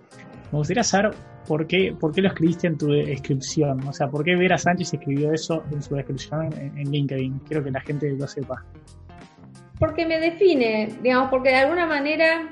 me 0.51 0.59
gustaría 0.59 0.83
saber 0.83 1.13
por 1.47 1.67
qué, 1.67 1.95
por 1.99 2.13
qué 2.13 2.23
lo 2.23 2.29
escribiste 2.29 2.67
en 2.67 2.79
tu 2.79 2.89
descripción. 2.89 3.87
O 3.87 3.93
sea, 3.93 4.09
por 4.09 4.25
qué 4.25 4.35
Vera 4.35 4.57
Sánchez 4.57 4.95
escribió 4.95 5.33
eso 5.33 5.63
en 5.71 5.83
su 5.83 5.95
descripción 5.95 6.53
en, 6.55 6.79
en 6.79 6.91
LinkedIn. 6.91 7.41
Quiero 7.47 7.63
que 7.63 7.71
la 7.71 7.81
gente 7.83 8.11
lo 8.19 8.27
sepa. 8.27 8.65
Porque 9.79 10.07
me 10.07 10.19
define, 10.19 10.89
digamos, 11.03 11.29
porque 11.29 11.51
de 11.51 11.57
alguna 11.57 11.85
manera 11.85 12.49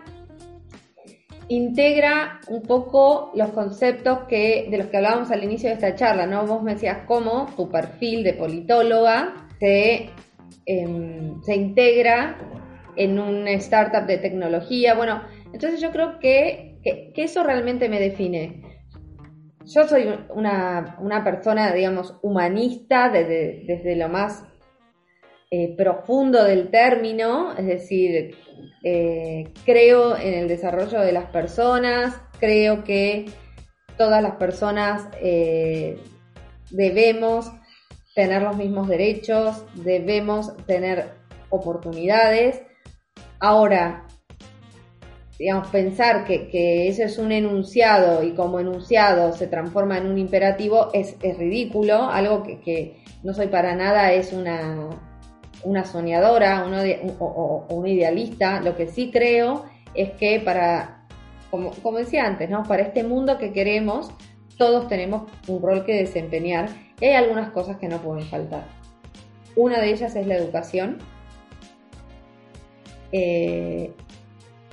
integra 1.48 2.40
un 2.48 2.62
poco 2.62 3.30
los 3.34 3.50
conceptos 3.50 4.20
que, 4.28 4.68
de 4.70 4.78
los 4.78 4.86
que 4.88 4.96
hablábamos 4.96 5.30
al 5.30 5.44
inicio 5.44 5.68
de 5.68 5.74
esta 5.74 5.94
charla, 5.94 6.26
¿no? 6.26 6.46
Vos 6.46 6.62
me 6.62 6.74
decías 6.74 6.98
cómo 7.06 7.46
tu 7.56 7.70
perfil 7.70 8.24
de 8.24 8.34
politóloga 8.34 9.48
se, 9.58 10.10
em, 10.66 11.42
se 11.42 11.54
integra 11.54 12.38
en 12.96 13.18
un 13.18 13.48
startup 13.48 14.06
de 14.06 14.18
tecnología. 14.18 14.94
Bueno, 14.94 15.22
entonces 15.52 15.80
yo 15.80 15.90
creo 15.90 16.18
que, 16.18 16.78
que, 16.82 17.12
eso 17.16 17.42
realmente 17.42 17.88
me 17.88 18.00
define. 18.00 18.62
Yo 19.64 19.84
soy 19.88 20.08
una, 20.34 20.96
una 21.00 21.24
persona, 21.24 21.72
digamos, 21.72 22.18
humanista 22.22 23.08
desde, 23.08 23.64
desde 23.66 23.96
lo 23.96 24.08
más 24.08 24.44
eh, 25.56 25.72
profundo 25.76 26.42
del 26.42 26.68
término, 26.68 27.52
es 27.56 27.66
decir, 27.66 28.34
eh, 28.82 29.52
creo 29.64 30.16
en 30.16 30.34
el 30.34 30.48
desarrollo 30.48 30.98
de 30.98 31.12
las 31.12 31.26
personas, 31.26 32.20
creo 32.40 32.82
que 32.82 33.26
todas 33.96 34.20
las 34.20 34.34
personas 34.34 35.06
eh, 35.22 35.96
debemos 36.72 37.52
tener 38.16 38.42
los 38.42 38.56
mismos 38.56 38.88
derechos, 38.88 39.64
debemos 39.76 40.56
tener 40.66 41.10
oportunidades. 41.50 42.60
Ahora, 43.38 44.08
digamos, 45.38 45.68
pensar 45.68 46.24
que, 46.24 46.88
eso 46.88 47.04
es 47.04 47.16
un 47.16 47.30
enunciado 47.30 48.24
y 48.24 48.32
como 48.32 48.58
enunciado 48.58 49.32
se 49.34 49.46
transforma 49.46 49.98
en 49.98 50.06
un 50.06 50.18
imperativo 50.18 50.88
es, 50.92 51.16
ridículo, 51.22 52.10
algo 52.10 52.42
que 52.42 53.04
no 53.22 53.32
soy 53.34 53.46
para 53.46 53.76
nada, 53.76 54.12
es 54.14 54.32
una 54.32 55.13
una 55.64 55.84
soñadora 55.84 56.66
o, 57.18 57.66
un 57.68 57.86
idealista, 57.86 58.60
lo 58.60 58.76
que 58.76 58.86
sí 58.86 59.10
creo 59.10 59.64
es 59.94 60.12
que 60.12 60.40
para, 60.40 61.06
como, 61.50 61.70
como, 61.82 61.98
decía 61.98 62.24
antes, 62.26 62.50
¿no? 62.50 62.62
para 62.64 62.82
este 62.82 63.02
mundo 63.04 63.38
que 63.38 63.52
queremos, 63.52 64.10
todos 64.56 64.88
tenemos 64.88 65.30
un 65.48 65.62
rol 65.62 65.84
que 65.84 65.94
desempeñar 65.94 66.68
y 67.00 67.06
hay 67.06 67.14
algunas 67.14 67.50
cosas 67.50 67.76
que 67.78 67.88
no 67.88 67.98
pueden 67.98 68.24
faltar. 68.26 68.64
Una 69.56 69.80
de 69.80 69.90
ellas 69.90 70.14
es 70.16 70.26
la 70.26 70.36
educación. 70.36 70.98
Eh, 73.12 73.92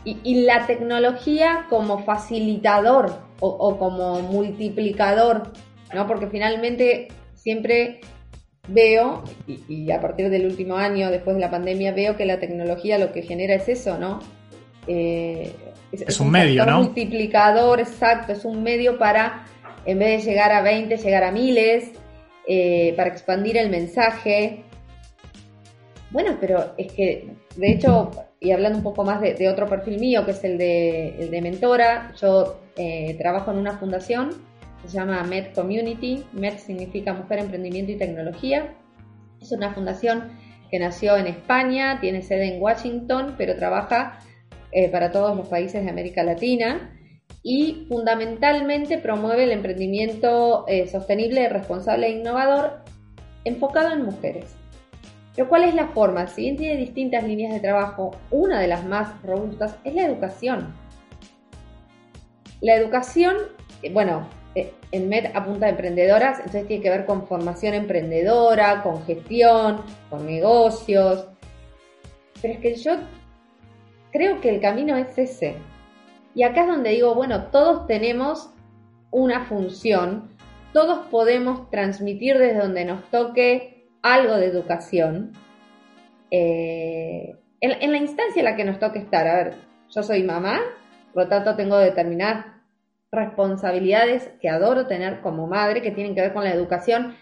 y, 0.04 0.46
la 0.46 0.66
tecnología 0.66 1.68
como 1.70 2.00
facilitador 2.00 3.20
o, 3.40 3.48
o 3.48 3.78
como 3.78 4.20
multiplicador, 4.22 5.54
¿no? 5.94 6.08
Porque 6.08 6.26
finalmente 6.26 7.10
siempre 7.36 8.02
veo, 8.74 9.24
y, 9.48 9.92
a 9.92 10.00
partir 10.00 10.30
del 10.30 10.46
último 10.46 10.76
año, 10.76 11.10
después 11.12 11.36
de 11.36 11.42
la 11.42 11.52
pandemia, 11.52 11.92
veo 11.94 12.16
que 12.16 12.26
la 12.26 12.40
tecnología 12.40 12.98
lo 12.98 13.12
que 13.12 13.22
genera 13.22 13.56
es 13.56 13.70
eso, 13.70 13.98
¿no? 13.98 14.20
Eh, 14.88 15.54
es, 15.92 16.20
un, 16.20 16.32
medio, 16.32 16.66
¿no? 16.66 16.84
multiplicador, 16.84 17.80
exacto, 17.80 18.32
es 18.32 18.46
un 18.46 18.64
medio 18.64 18.98
para 18.98 19.46
en 19.86 20.00
vez 20.00 20.24
de 20.24 20.32
llegar 20.32 20.52
a 20.52 20.62
20, 20.62 20.98
llegar 20.98 21.24
a 21.24 21.32
miles, 21.32 21.92
eh, 22.48 22.94
para 22.96 23.10
expandir 23.10 23.58
el 23.58 23.70
mensaje. 23.70 24.64
Bueno, 26.10 26.38
pero 26.40 26.74
es 26.78 26.92
que, 26.92 27.28
de 27.56 27.72
hecho, 27.72 28.12
y 28.40 28.52
hablando 28.52 28.78
un 28.78 28.84
poco 28.84 29.04
más 29.04 29.22
de, 29.22 29.50
otro 29.50 29.68
perfil 29.68 30.00
mío, 30.00 30.26
que 30.26 30.32
es 30.32 30.44
el 30.44 30.58
de, 30.58 31.16
el 31.20 31.32
de 31.32 31.42
mentora, 31.42 32.12
yo 32.20 32.60
eh, 32.76 33.16
trabajo 33.20 33.52
en 33.52 33.58
una 33.58 33.78
fundación, 33.78 34.32
se 34.88 34.98
llama 34.98 35.24
MED 35.24 35.54
Community, 35.54 36.24
MED 36.34 36.58
significa 36.58 37.14
Mujer, 37.14 37.40
Emprendimiento 37.40 37.92
y 37.92 37.98
Tecnología. 37.98 38.74
Es 39.40 39.52
una 39.52 39.74
fundación 39.74 40.32
que 40.70 40.80
nació 40.80 41.18
en 41.18 41.28
España, 41.28 42.00
tiene 42.00 42.22
sede 42.22 42.56
en 42.56 42.62
Washington, 42.62 43.36
pero 43.38 43.56
trabaja 43.56 44.20
eh, 44.72 44.90
para 44.90 45.12
todos 45.12 45.36
los 45.36 45.48
países 45.48 45.84
de 45.84 45.90
América 45.90 46.24
Latina 46.24 46.98
y 47.44 47.86
fundamentalmente 47.90 48.98
promueve 48.98 49.44
el 49.44 49.52
emprendimiento 49.52 50.66
eh, 50.68 50.88
sostenible, 50.88 51.50
responsable 51.50 52.08
e 52.08 52.12
innovador 52.12 52.84
enfocado 53.44 53.92
en 53.92 54.04
mujeres. 54.04 54.56
Pero 55.36 55.50
¿cuál 55.50 55.64
es 55.64 55.74
la 55.74 55.88
forma? 55.88 56.28
Si 56.28 56.42
bien 56.42 56.58
tiene 56.58 56.78
distintas 56.78 57.24
líneas 57.24 57.54
de 57.54 57.60
trabajo, 57.60 58.12
una 58.30 58.60
de 58.60 58.68
las 58.68 58.86
más 58.86 59.22
robustas 59.24 59.76
es 59.84 59.94
la 59.94 60.06
educación. 60.06 60.74
La 62.60 62.76
educación, 62.76 63.36
bueno, 63.92 64.28
eh, 64.56 64.74
en 64.92 65.08
MED 65.08 65.28
apunta 65.34 65.68
a 65.68 65.70
emprendedoras, 65.70 66.40
entonces 66.40 66.68
tiene 66.68 66.84
que 66.84 66.90
ver 66.90 67.06
con 67.06 67.28
formación 67.28 67.74
emprendedora, 67.74 68.82
con 68.84 69.04
gestión, 69.06 69.82
con 70.10 70.26
negocios. 70.26 71.28
Pero 72.42 72.54
es 72.56 72.60
que 72.60 72.76
yo 72.76 72.98
creo 74.12 74.42
que 74.42 74.50
el 74.50 74.62
camino 74.62 74.98
es 74.98 75.18
ese. 75.18 75.56
Y 76.34 76.44
acá 76.44 76.62
es 76.62 76.68
donde 76.68 76.92
digo, 76.92 77.16
bueno, 77.16 77.48
todos 77.48 77.88
tenemos 77.88 78.52
una 79.12 79.46
función, 79.46 80.30
todos 80.74 81.08
podemos 81.08 81.70
transmitir 81.70 82.38
desde 82.38 82.60
donde 82.60 82.86
nos 82.86 83.04
toque 83.10 83.90
algo 84.02 84.36
de 84.36 84.46
educación. 84.46 85.34
Eh, 86.32 87.36
en, 87.60 87.92
la 87.92 87.98
instancia 87.98 88.40
en 88.40 88.46
la 88.46 88.56
que 88.56 88.64
nos 88.64 88.80
toque 88.80 89.00
estar, 89.00 89.28
a 89.28 89.36
ver, 89.36 89.56
yo 89.90 90.04
soy 90.04 90.24
mamá, 90.24 90.62
por 91.14 91.24
lo 91.24 91.30
tanto 91.30 91.56
tengo 91.56 91.78
determinadas 91.78 92.46
responsabilidades 93.12 94.30
que 94.40 94.50
adoro 94.50 94.88
tener 94.88 95.22
como 95.22 95.48
madre, 95.48 95.82
que 95.82 95.92
tienen 95.92 96.16
que 96.16 96.22
ver 96.22 96.34
con 96.34 96.44
la 96.44 96.54
educación 96.54 97.16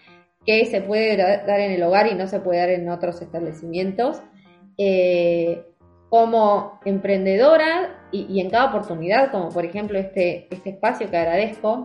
que 0.46 0.64
se 0.66 0.80
puede 0.80 1.16
dar 1.16 1.60
en 1.60 1.72
el 1.72 1.82
hogar 1.82 2.06
y 2.06 2.14
no 2.14 2.26
se 2.26 2.40
puede 2.40 2.60
dar 2.60 2.70
en 2.70 2.88
otros 2.88 3.20
establecimientos. 3.20 4.22
Eh, 4.78 5.64
como 6.10 6.80
emprendedora 6.84 8.02
y, 8.10 8.40
en 8.40 8.50
cada 8.50 8.66
oportunidad, 8.66 9.30
como 9.30 9.48
por 9.50 9.64
ejemplo 9.64 9.98
este, 9.98 10.48
este 10.50 10.70
espacio 10.70 11.08
que 11.08 11.16
agradezco, 11.16 11.84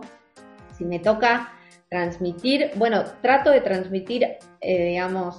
si 0.76 0.84
me 0.84 0.98
toca 0.98 1.52
transmitir, 1.88 2.72
bueno, 2.74 3.04
trato 3.22 3.50
de 3.50 3.60
transmitir, 3.60 4.24
eh, 4.60 4.88
digamos, 4.88 5.38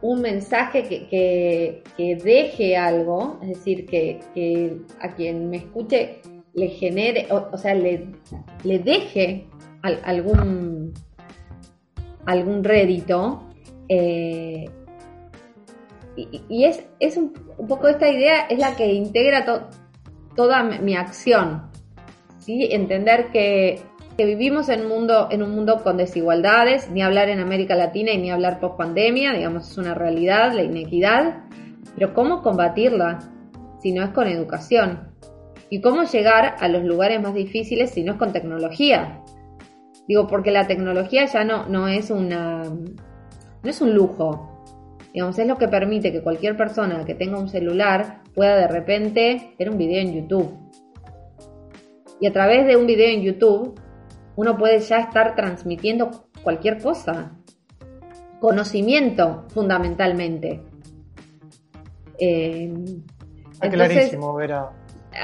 un 0.00 0.22
mensaje 0.22 0.82
que, 0.82 1.82
deje 2.24 2.76
algo, 2.76 3.38
es 3.42 3.48
decir, 3.48 3.84
que, 3.84 4.80
a 5.00 5.14
quien 5.14 5.50
me 5.50 5.58
escuche 5.58 6.22
le 6.54 6.68
genere, 6.68 7.28
o, 7.30 7.56
sea, 7.56 7.74
le, 7.74 8.08
le 8.64 8.78
deje 8.78 9.46
algún, 9.82 10.92
algún 12.26 12.64
rédito. 12.64 13.44
Eh, 13.88 14.68
y, 16.16 16.64
es, 16.64 16.84
es 16.98 17.16
un, 17.16 17.32
poco 17.68 17.88
esta 17.88 18.08
idea, 18.08 18.42
es 18.48 18.58
la 18.58 18.76
que 18.76 18.92
integra 18.92 19.44
toda 20.36 20.62
mi 20.62 20.96
acción. 20.96 21.70
¿sí? 22.38 22.68
Entender 22.70 23.30
que, 23.32 23.80
vivimos 24.18 24.68
en 24.68 24.82
un, 24.82 24.88
mundo, 24.88 25.28
en 25.30 25.42
un 25.42 25.50
mundo 25.52 25.80
con 25.82 25.96
desigualdades, 25.96 26.90
ni 26.90 27.00
hablar 27.00 27.30
en 27.30 27.40
América 27.40 27.74
Latina 27.74 28.12
y 28.12 28.18
ni 28.18 28.30
hablar 28.30 28.60
post 28.60 28.76
pandemia, 28.76 29.32
digamos, 29.32 29.70
es 29.70 29.78
una 29.78 29.94
realidad, 29.94 30.52
la 30.52 30.62
inequidad. 30.62 31.44
Pero 31.94 32.12
¿cómo 32.12 32.42
combatirla 32.42 33.20
si 33.80 33.92
no 33.92 34.04
es 34.04 34.10
con 34.10 34.28
educación? 34.28 35.09
¿Y 35.70 35.80
cómo 35.80 36.02
llegar 36.02 36.56
a 36.58 36.68
los 36.68 36.82
lugares 36.82 37.22
más 37.22 37.32
difíciles 37.32 37.90
si 37.90 38.02
no 38.02 38.12
es 38.12 38.18
con 38.18 38.32
tecnología? 38.32 39.22
Digo, 40.08 40.26
porque 40.26 40.50
la 40.50 40.66
tecnología 40.66 41.26
ya 41.26 41.44
no, 41.44 41.66
no 41.66 41.86
es 41.86 42.10
una 42.10 42.64
no 42.64 43.68
es 43.70 43.80
un 43.80 43.94
lujo, 43.94 44.50
Digamos, 45.12 45.38
es 45.38 45.46
lo 45.46 45.58
que 45.58 45.66
permite 45.66 46.12
que 46.12 46.22
cualquier 46.22 46.56
persona 46.56 47.04
que 47.04 47.14
tenga 47.14 47.38
un 47.38 47.48
celular 47.48 48.22
pueda 48.34 48.56
de 48.56 48.68
repente 48.68 49.54
ver 49.58 49.70
un 49.70 49.76
video 49.76 50.00
en 50.00 50.14
YouTube. 50.14 50.56
Y 52.20 52.26
a 52.26 52.32
través 52.32 52.66
de 52.66 52.76
un 52.76 52.86
video 52.86 53.08
en 53.08 53.22
YouTube, 53.22 53.80
uno 54.36 54.56
puede 54.56 54.78
ya 54.80 54.98
estar 55.00 55.34
transmitiendo 55.34 56.10
cualquier 56.44 56.80
cosa. 56.80 57.32
Conocimiento, 58.38 59.46
fundamentalmente. 59.48 60.62
Eh, 62.18 62.72
clarísimo, 63.58 64.34
Vera. 64.34 64.70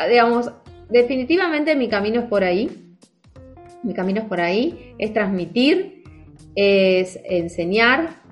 Digamos, 0.08 0.52
definitivamente 0.88 1.76
mi 1.76 1.88
camino 1.88 2.20
es 2.20 2.26
por 2.26 2.44
ahí. 2.44 2.96
Mi 3.82 3.94
camino 3.94 4.20
es 4.20 4.26
por 4.26 4.40
ahí. 4.40 4.94
Es 4.98 5.12
transmitir, 5.12 6.04
es 6.54 7.18
enseñar, 7.24 8.26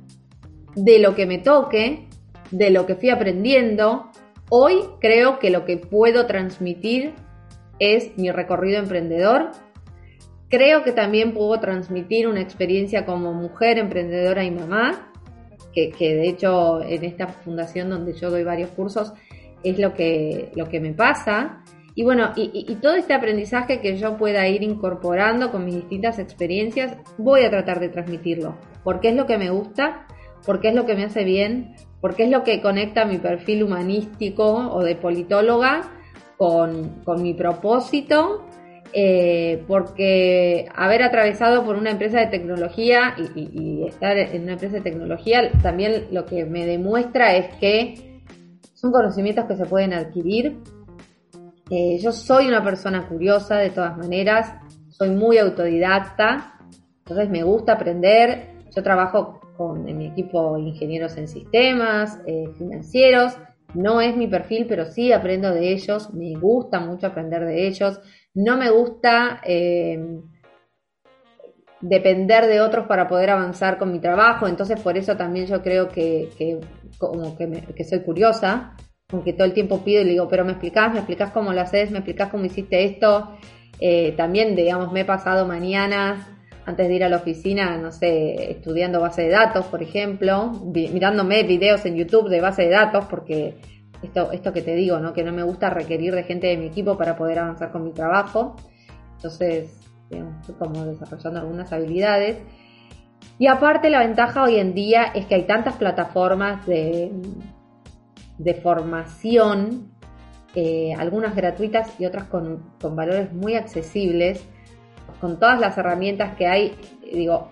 de 0.75 0.99
lo 0.99 1.15
que 1.15 1.27
me 1.27 1.39
toque, 1.39 2.09
de 2.51 2.71
lo 2.71 2.87
que 2.87 2.97
fui 2.97 3.11
aprendiendo. 3.11 4.11
Hoy 4.51 4.81
creo 5.01 5.39
que 5.39 5.51
lo 5.51 5.65
que 5.65 5.77
puedo 5.77 6.27
transmitir 6.27 7.15
es 7.79 8.17
mi 8.17 8.31
recorrido 8.31 8.79
emprendedor. 8.79 9.51
Creo 10.49 10.85
que 10.85 10.93
también 10.93 11.33
puedo 11.33 11.59
transmitir 11.61 12.29
una 12.29 12.41
experiencia 12.41 13.07
como 13.07 13.33
mujer 13.33 13.79
emprendedora 13.79 14.45
y 14.45 14.51
mamá, 14.51 15.11
que, 15.73 15.91
de 15.99 16.29
hecho 16.29 16.83
en 16.83 17.05
esta 17.05 17.27
fundación 17.27 17.91
donde 17.91 18.13
yo 18.13 18.31
doy 18.31 18.45
varios 18.45 18.71
cursos 18.71 19.13
es 19.65 19.79
lo 19.79 19.95
que, 19.95 20.53
lo 20.55 20.69
que 20.69 20.81
me 20.81 20.93
pasa. 20.93 21.65
Y 21.97 22.03
bueno, 22.03 22.33
y, 22.37 22.75
todo 22.77 22.95
este 22.95 23.15
aprendizaje 23.15 23.81
que 23.81 23.97
yo 23.97 24.17
pueda 24.17 24.49
ir 24.49 24.63
incorporando 24.63 25.53
con 25.53 25.65
mis 25.65 25.77
distintas 25.77 26.19
experiencias, 26.19 26.97
voy 27.19 27.45
a 27.45 27.51
tratar 27.51 27.79
de 27.79 27.89
transmitirlo, 27.89 28.57
porque 28.83 29.11
es 29.11 29.15
lo 29.15 29.27
que 29.27 29.39
me 29.39 29.51
gusta, 29.51 30.07
porque 30.45 30.69
es 30.69 30.75
lo 30.75 30.87
que 30.87 30.97
me 30.97 31.05
hace 31.05 31.23
bien, 31.23 31.77
porque 32.01 32.25
es 32.25 32.31
lo 32.31 32.43
que 32.43 32.61
conecta 32.61 33.05
mi 33.05 33.19
perfil 33.19 33.63
humanístico 33.63 34.73
o 34.73 34.83
de 34.83 34.97
politóloga 34.97 35.83
con, 36.37 37.23
mi 37.23 37.33
propósito, 37.33 38.45
eh, 38.93 39.63
porque 39.69 40.67
haber 40.75 41.05
atravesado 41.05 41.65
por 41.65 41.77
una 41.77 41.93
empresa 41.93 42.19
de 42.19 42.27
tecnología 42.27 43.15
y, 43.37 43.85
estar 43.87 44.19
en 44.19 44.43
una 44.43 44.55
empresa 44.55 44.75
de 44.75 44.83
tecnología 44.83 45.53
también 45.63 46.09
lo 46.11 46.27
que 46.27 46.45
me 46.45 46.67
demuestra 46.67 47.37
es 47.37 47.55
que 47.55 48.14
son 48.85 48.93
conocimientos 48.93 49.47
que 49.47 49.57
se 49.57 49.65
pueden 49.65 49.95
adquirir. 49.95 50.59
Eh, 51.71 51.99
yo 52.03 52.13
soy 52.13 52.49
una 52.49 52.63
persona 52.63 53.09
curiosa 53.09 53.57
de 53.57 53.71
todas 53.71 53.97
maneras, 53.97 54.53
soy 54.91 55.09
muy 55.09 55.39
autodidacta, 55.39 56.59
entonces 56.99 57.31
me 57.31 57.43
gusta 57.43 57.73
aprender. 57.73 58.61
Yo 58.77 58.83
trabajo 58.83 59.41
con 59.57 59.85
mi 59.85 60.09
equipo 60.09 60.59
ingenieros 60.59 61.17
en 61.17 61.29
sistemas, 61.29 62.19
eh, 62.27 62.51
financieros. 62.59 63.39
No 63.73 64.03
es 64.03 64.15
mi 64.19 64.27
perfil, 64.27 64.67
pero 64.69 64.85
sí 64.85 65.13
aprendo 65.13 65.51
de 65.51 65.73
ellos. 65.73 66.13
Me 66.13 66.35
gusta 66.35 66.79
mucho 66.79 67.07
aprender 67.07 67.47
de 67.47 67.67
ellos. 67.67 67.99
No 68.35 68.59
me 68.59 68.71
gusta 68.71 69.41
eh, 69.47 69.99
depender 71.85 72.47
de 72.47 72.63
otros 72.63 72.87
para 72.87 73.09
poder 73.09 73.31
avanzar 73.31 73.79
con 73.79 73.93
mi 73.93 74.01
trabajo. 74.01 74.49
Entonces, 74.49 74.81
por 74.81 74.97
eso 74.97 75.17
también 75.17 75.47
yo 75.47 75.63
creo 75.63 75.89
que, 75.89 76.31
como 76.99 77.37
que, 77.37 77.85
soy 77.85 78.01
curiosa, 78.01 78.75
aunque 79.13 79.35
todo 79.35 79.45
el 79.45 79.53
tiempo 79.53 79.85
pido 79.85 80.01
y 80.01 80.05
le 80.05 80.11
digo, 80.13 80.27
pero 80.27 80.47
me 80.47 80.53
explicás, 80.53 80.93
me 80.93 81.01
explicás 81.01 81.31
cómo 81.31 81.53
lo 81.53 81.61
haces, 81.61 81.91
me 81.91 81.99
explicás 81.99 82.31
cómo 82.31 82.45
hiciste 82.47 82.85
esto. 82.85 83.37
Eh, 83.81 84.13
también, 84.17 84.57
digamos, 84.57 84.93
me 84.93 85.01
he 85.01 85.05
pasado 85.05 85.47
mañanas 85.47 86.27
antes 86.65 86.89
de 86.89 86.95
ir 86.95 87.05
a 87.05 87.11
la 87.11 87.17
oficina, 87.17 87.77
no 87.77 87.93
sé, 87.93 88.53
estudiando 88.53 88.99
base 88.99 89.23
de 89.23 89.29
datos, 89.29 89.67
por 89.67 89.83
ejemplo, 89.83 90.53
mirándome 90.73 91.43
videos 91.43 91.85
en 91.85 91.97
YouTube 91.97 92.31
de 92.31 92.41
base 92.41 92.63
de 92.63 92.71
datos, 92.71 93.05
porque 93.11 93.57
esto, 94.03 94.33
esto 94.33 94.55
que 94.55 94.63
te 94.63 94.75
digo, 94.75 94.99
¿no? 95.01 95.13
Que 95.13 95.23
no 95.23 95.33
me 95.33 95.43
gusta 95.43 95.69
requerir 95.69 96.15
de 96.15 96.23
gente 96.23 96.47
de 96.47 96.57
mi 96.57 96.67
equipo 96.67 96.97
para 96.97 97.15
poder 97.15 97.41
avanzar 97.41 97.71
con 97.71 97.85
mi 97.85 97.93
trabajo. 97.93 98.57
Entonces, 99.17 99.85
como 100.59 100.85
desarrollando 100.85 101.41
algunas 101.41 101.73
habilidades. 101.73 102.39
Y 103.39 103.47
aparte 103.47 103.91
la 103.91 104.01
ventaja 104.01 104.45
hoy 104.45 104.57
en 104.57 104.75
día 104.75 105.05
es 105.15 105.27
que 105.27 105.35
hay 105.35 105.43
tantas 105.45 105.77
plataformas 105.77 106.67
de, 106.67 107.11
de 108.39 108.55
formación, 108.55 109.91
eh, 110.55 110.95
algunas 110.97 111.35
gratuitas 111.35 111.99
y 111.99 112.07
otras 112.07 112.25
con, 112.25 112.63
con 112.81 112.95
valores 112.95 113.33
muy 113.33 113.55
accesibles, 113.57 114.45
con 115.21 115.39
todas 115.39 115.59
las 115.59 115.77
herramientas 115.79 116.37
que 116.37 116.47
hay, 116.47 116.77
digo, 117.13 117.51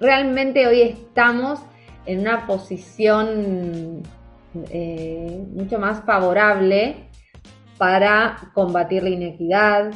realmente 0.00 0.66
hoy 0.66 0.82
estamos 0.82 1.60
en 2.06 2.20
una 2.20 2.46
posición 2.46 4.02
eh, 4.70 5.46
mucho 5.52 5.78
más 5.78 6.02
favorable 6.04 7.08
para 7.78 8.36
combatir 8.54 9.02
la 9.02 9.10
inequidad. 9.10 9.92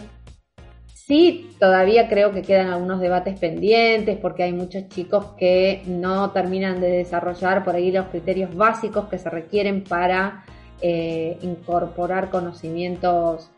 Sí, 1.06 1.50
todavía 1.60 2.08
creo 2.08 2.32
que 2.32 2.40
quedan 2.40 2.68
algunos 2.68 2.98
debates 2.98 3.38
pendientes 3.38 4.16
porque 4.16 4.42
hay 4.42 4.54
muchos 4.54 4.88
chicos 4.88 5.32
que 5.36 5.82
no 5.86 6.30
terminan 6.30 6.80
de 6.80 6.88
desarrollar 6.88 7.62
por 7.62 7.74
ahí 7.74 7.92
los 7.92 8.06
criterios 8.06 8.54
básicos 8.54 9.08
que 9.10 9.18
se 9.18 9.28
requieren 9.28 9.84
para 9.84 10.46
eh, 10.80 11.36
incorporar 11.42 12.30
conocimientos 12.30 13.50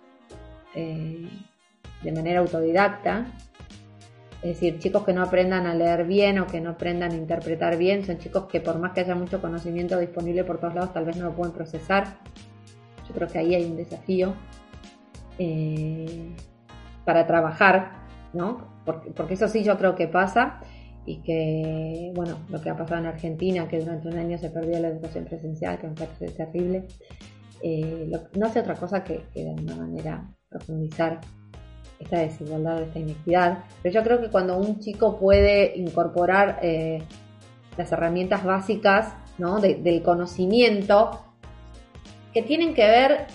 eh, 0.75 1.29
de 2.03 2.13
manera 2.13 2.41
autodidacta. 2.41 3.27
Es 4.43 4.55
decir, 4.55 4.81
chicos 4.81 5.05
que 5.05 5.13
no 5.13 5.23
aprendan 5.23 5.69
a 5.69 5.75
leer 5.75 6.05
bien 6.05 6.41
o 6.41 6.49
que 6.49 6.61
no 6.61 6.71
aprendan 6.71 7.13
a 7.13 7.15
interpretar 7.15 7.79
bien, 7.79 8.05
son 8.05 8.19
chicos 8.19 8.47
que 8.47 8.61
por 8.61 8.81
más 8.81 8.93
que 8.93 9.03
haya 9.03 9.15
mucho 9.15 9.41
conocimiento 9.41 10.01
disponible 10.01 10.43
por 10.43 10.59
todos 10.59 10.75
lados, 10.75 10.93
tal 10.93 11.05
vez 11.05 11.17
no 11.17 11.27
lo 11.27 11.33
pueden 11.37 11.55
procesar. 11.55 12.19
Yo 13.07 13.15
creo 13.15 13.29
que 13.29 13.39
ahí 13.39 13.55
hay 13.55 13.67
un 13.67 13.77
desafío. 13.77 14.35
Eh, 15.39 16.35
para 17.07 17.27
trabajar, 17.27 17.93
¿no? 18.35 18.83
Porque, 18.85 19.35
eso 19.35 19.49
sí 19.49 19.65
yo 19.65 19.79
creo 19.79 19.95
que 19.95 20.09
pasa 20.09 20.61
y 21.07 21.23
que, 21.23 22.13
bueno, 22.15 22.37
lo 22.51 22.61
que 22.61 22.69
ha 22.69 22.77
pasado 22.77 23.01
en 23.01 23.07
Argentina, 23.07 23.69
que 23.69 23.79
durante 23.79 24.09
un 24.09 24.19
año 24.19 24.37
se 24.37 24.51
perdió 24.51 24.79
la 24.81 24.89
educación 24.89 25.25
presencial, 25.25 25.79
que 25.79 25.87
me 25.87 25.95
parece 25.95 26.29
terrible, 26.33 26.85
eh, 27.63 28.13
no 28.35 28.47
hace 28.47 28.61
otra 28.61 28.75
cosa 28.75 29.03
que, 29.03 29.25
de 29.35 29.49
alguna 29.49 29.77
manera 29.77 30.29
profundizar 30.49 31.21
esta 32.01 32.19
desigualdad, 32.19 32.83
esta 32.83 32.99
inequidad. 32.99 33.65
Pero 33.83 33.95
yo 33.95 34.03
creo 34.03 34.21
que 34.21 34.29
cuando 34.29 34.59
un 34.59 34.81
chico 34.81 35.19
puede 35.19 35.77
incorporar 35.79 36.59
eh, 36.63 37.03
las 37.77 37.93
herramientas 37.93 38.45
básicas 38.45 39.15
¿no? 39.39 39.61
del 39.61 40.03
conocimiento, 40.03 41.23
que 42.33 42.43
tienen 42.43 42.75
que 42.75 42.85
ver 42.85 43.27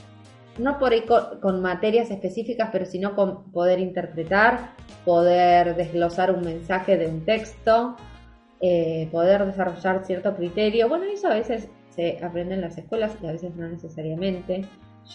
no 0.62 0.80
por 0.80 0.93
ahí 0.93 1.04
con, 1.06 1.62
materias 1.62 2.12
específicas, 2.12 2.69
pero 2.71 2.86
sino 2.86 3.15
con 3.15 3.52
poder 3.52 3.80
interpretar, 3.80 4.74
poder 5.06 5.76
desglosar 5.76 6.34
un 6.34 6.41
mensaje 6.41 6.97
de 6.97 7.08
un 7.08 7.26
texto, 7.26 7.95
eh, 8.62 9.10
poder 9.12 9.45
desarrollar 9.45 10.06
cierto 10.06 10.36
criterio. 10.36 10.88
Bueno, 10.88 11.06
eso 11.06 11.28
a 11.28 11.34
veces 11.34 11.67
se 11.89 12.24
aprende 12.24 12.56
en 12.56 12.62
las 12.62 12.78
escuelas 12.78 13.17
y 13.21 13.28
a 13.28 13.32
veces 13.32 13.56
no 13.56 13.67
necesariamente. 13.67 14.65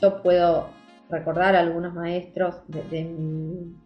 Yo 0.00 0.22
puedo 0.22 0.68
recordar 1.08 1.54
a 1.56 1.60
algunos 1.60 1.94
maestros 1.94 2.56
de, 2.68 3.04
mi, 3.04 3.76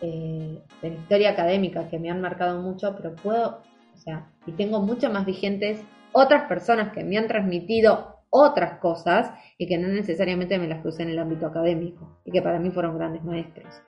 eh, 0.00 0.62
de 0.82 0.90
mi 0.90 0.96
historia 0.96 1.30
académica 1.30 1.88
que 1.88 1.98
me 1.98 2.10
han 2.10 2.20
marcado 2.20 2.60
mucho, 2.62 2.96
pero 2.96 3.14
puedo, 3.14 3.60
o 3.94 3.98
sea, 3.98 4.30
y 4.46 4.52
tengo 4.52 4.80
mucho 4.80 5.10
más 5.10 5.26
vigentes 5.26 5.80
otras 6.12 6.48
personas 6.48 6.92
que 6.92 7.04
me 7.04 7.18
han 7.18 7.28
transmitido 7.28 8.15
otras 8.30 8.78
cosas 8.78 9.32
y 9.58 9.66
que 9.66 9.78
no 9.78 9.88
necesariamente 9.88 10.58
me 10.58 10.68
las 10.68 10.80
crucé 10.80 11.02
en 11.02 11.10
el 11.10 11.18
ámbito 11.18 11.46
académico 11.46 12.18
y 12.24 12.32
que 12.32 12.42
para 12.42 12.58
mí 12.58 12.70
fueron 12.70 12.96
grandes 12.96 13.24
maestros. 13.24 13.82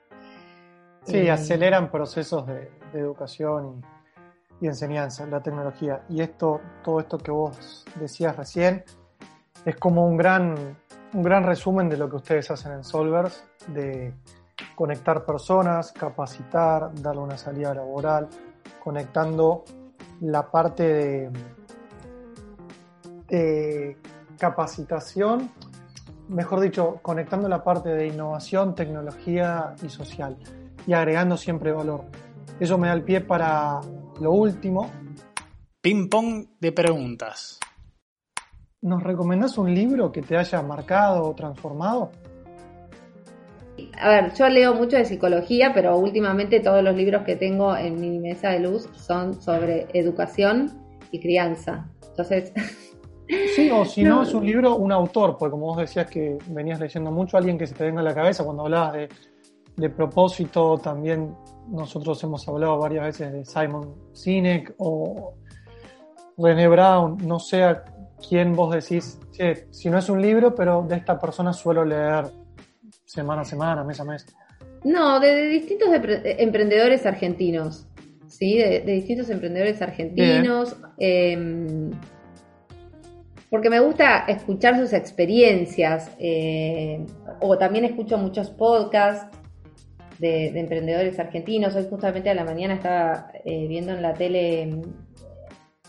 Sí, 1.03 1.17
eh, 1.17 1.31
aceleran 1.31 1.91
procesos 1.91 2.45
de, 2.47 2.69
educación 2.93 3.83
y, 4.61 4.67
enseñanza, 4.67 5.25
la 5.27 5.41
tecnología. 5.41 6.03
Y 6.09 6.21
esto, 6.21 6.61
todo 6.83 6.99
esto 6.99 7.17
que 7.17 7.31
vos 7.31 7.85
decías 7.99 8.35
recién, 8.35 8.83
es 9.65 9.75
como 9.75 10.07
un 10.07 10.17
gran, 10.17 10.77
un 11.13 11.23
gran 11.23 11.43
resumen 11.43 11.89
de 11.89 11.97
lo 11.97 12.09
que 12.09 12.17
ustedes 12.17 12.49
hacen 12.51 12.71
en 12.71 12.83
Solvers, 12.83 13.43
de 13.67 14.13
conectar 14.75 15.25
personas, 15.25 15.91
capacitar, 15.91 16.91
darle 16.95 17.21
una 17.21 17.37
salida 17.37 17.73
laboral, 17.73 18.27
conectando 18.83 19.63
la 20.21 20.49
parte 20.49 20.83
de, 20.83 21.29
de 23.27 23.97
capacitación, 24.39 25.51
mejor 26.29 26.61
dicho, 26.61 26.99
conectando 27.01 27.47
la 27.47 27.63
parte 27.63 27.89
de 27.89 28.07
innovación, 28.07 28.73
tecnología 28.73 29.75
y 29.83 29.89
social 29.89 30.37
y 30.87 30.93
agregando 30.93 31.37
siempre 31.37 31.71
valor. 31.71 32.05
Eso 32.59 32.77
me 32.77 32.87
da 32.87 32.93
el 32.93 33.03
pie 33.03 33.21
para 33.21 33.81
lo 34.19 34.31
último. 34.31 34.89
Ping 35.81 36.09
pong 36.09 36.47
de 36.59 36.71
preguntas. 36.71 37.59
¿Nos 38.81 39.03
recomendás 39.03 39.57
un 39.57 39.73
libro 39.73 40.11
que 40.11 40.21
te 40.21 40.37
haya 40.37 40.61
marcado 40.61 41.23
o 41.23 41.35
transformado? 41.35 42.11
A 43.97 44.09
ver, 44.09 44.33
yo 44.33 44.49
leo 44.49 44.73
mucho 44.73 44.97
de 44.97 45.05
psicología, 45.05 45.71
pero 45.73 45.97
últimamente 45.97 46.59
todos 46.59 46.83
los 46.83 46.95
libros 46.95 47.23
que 47.23 47.35
tengo 47.35 47.75
en 47.75 47.99
mi 47.99 48.19
mesa 48.19 48.49
de 48.49 48.59
luz 48.59 48.89
son 48.93 49.41
sobre 49.41 49.87
educación 49.93 50.81
y 51.11 51.19
crianza. 51.19 51.89
Entonces, 52.09 52.53
Sí, 53.55 53.69
o 53.69 53.85
si 53.85 54.03
no. 54.03 54.23
es 54.23 54.33
un 54.33 54.43
libro, 54.43 54.75
un 54.75 54.91
autor, 54.91 55.37
porque 55.37 55.51
como 55.51 55.67
vos 55.67 55.77
decías 55.77 56.09
que 56.09 56.37
venías 56.47 56.79
leyendo 56.79 57.11
mucho, 57.11 57.37
alguien 57.37 57.59
que 57.59 57.67
se 57.67 57.75
te 57.75 57.83
venga 57.83 58.01
a 58.01 58.03
la 58.03 58.15
cabeza 58.15 58.43
cuando 58.43 58.63
hablabas 58.63 59.07
de, 59.75 59.89
propósito, 59.91 60.77
también 60.79 61.35
nosotros 61.69 62.21
hemos 62.23 62.47
hablado 62.47 62.79
varias 62.79 63.05
veces 63.05 63.31
de 63.31 63.45
Simon 63.45 63.93
Sinek 64.11 64.73
o 64.79 65.35
René 66.37 66.67
Brown, 66.67 67.17
no 67.25 67.39
sé 67.39 67.63
a 67.63 67.85
quién 68.27 68.55
vos 68.55 68.73
decís, 68.73 69.19
si 69.69 69.89
no 69.89 69.99
es 69.99 70.09
un 70.09 70.21
libro, 70.21 70.55
pero 70.55 70.83
de 70.87 70.95
esta 70.95 71.17
persona 71.19 71.53
suelo 71.53 71.85
leer 71.85 72.25
semana 73.05 73.43
a 73.43 73.45
semana, 73.45 73.83
mes 73.83 73.99
a 73.99 74.05
mes. 74.05 74.25
No, 74.83 75.19
de, 75.19 75.47
distintos 75.49 75.89
emprendedores 75.93 77.05
argentinos, 77.05 77.87
¿sí? 78.27 78.57
De, 78.57 78.81
distintos 78.81 79.29
emprendedores 79.29 79.81
argentinos. 79.81 80.75
Eh, 80.97 81.91
porque 83.49 83.69
me 83.69 83.79
gusta 83.79 84.25
escuchar 84.27 84.77
sus 84.77 84.93
experiencias, 84.93 86.11
eh, 86.19 87.05
o 87.41 87.57
también 87.57 87.85
escucho 87.85 88.17
muchos 88.17 88.49
podcasts 88.51 89.35
de, 90.19 90.47
emprendedores 90.59 91.19
argentinos. 91.19 91.75
Hoy 91.75 91.87
justamente 91.89 92.29
a 92.29 92.35
la 92.35 92.43
mañana 92.43 92.75
estaba 92.75 93.31
eh, 93.45 93.67
viendo 93.67 93.93
en 93.93 94.01
la 94.03 94.13
tele 94.13 94.81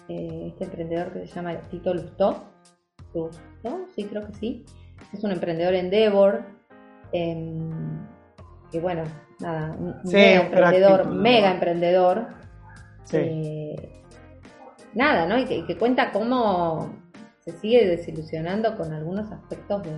eh, 0.09 0.46
este 0.46 0.64
emprendedor 0.64 1.12
que 1.12 1.27
se 1.27 1.35
llama 1.35 1.57
Tito 1.70 1.92
Lustó. 1.92 2.44
¿Lustó? 3.12 3.87
Sí, 3.94 4.05
creo 4.05 4.27
que 4.27 4.35
sí. 4.35 4.64
Es 5.12 5.23
un 5.23 5.33
emprendedor 5.33 5.75
Endeavor. 5.75 6.44
Em, 7.12 8.07
que 8.70 8.81
bueno, 8.81 9.03
nada, 9.40 9.77
un 9.77 9.96
mega 10.05 10.42
emprendedor, 10.42 11.11
mega 11.11 11.51
emprendedor. 11.51 12.27
nada, 14.94 15.27
¿no? 15.27 15.38
y 15.38 15.44
que 15.44 15.77
cuenta 15.77 16.12
cómo 16.12 16.99
se 17.50 17.58
sigue 17.58 17.86
desilusionando 17.86 18.76
con 18.76 18.92
algunos 18.92 19.30
aspectos 19.32 19.82
de, 19.82 19.90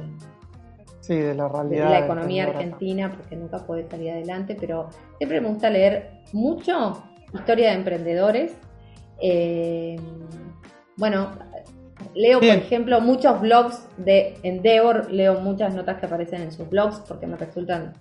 sí, 1.01 1.17
de 1.17 1.35
la 1.35 1.49
realidad. 1.49 1.91
la 1.91 2.05
economía 2.05 2.45
argentina, 2.45 3.13
porque 3.13 3.37
nunca 3.37 3.59
puede 3.59 3.89
salir 3.89 4.11
adelante, 4.11 4.57
pero 4.59 4.89
siempre 5.19 5.41
me 5.41 5.49
gusta 5.49 5.71
leer 5.71 6.23
mucho 6.33 7.03
historia 7.35 7.71
de 7.71 7.77
emprendedores. 7.77 8.57
Eh, 9.21 9.97
bueno, 10.97 11.31
leo, 12.15 12.39
por 12.39 12.49
ejemplo, 12.49 13.01
muchos 13.01 13.41
blogs 13.41 13.87
de 13.97 14.35
Endeavor, 14.43 15.11
leo 15.11 15.41
muchas 15.41 15.75
notas 15.75 15.99
que 15.99 16.07
aparecen 16.07 16.43
en 16.43 16.53
sus 16.53 16.69
blogs 16.69 17.01
porque 17.09 17.27
me 17.27 17.37
resultan 17.37 17.95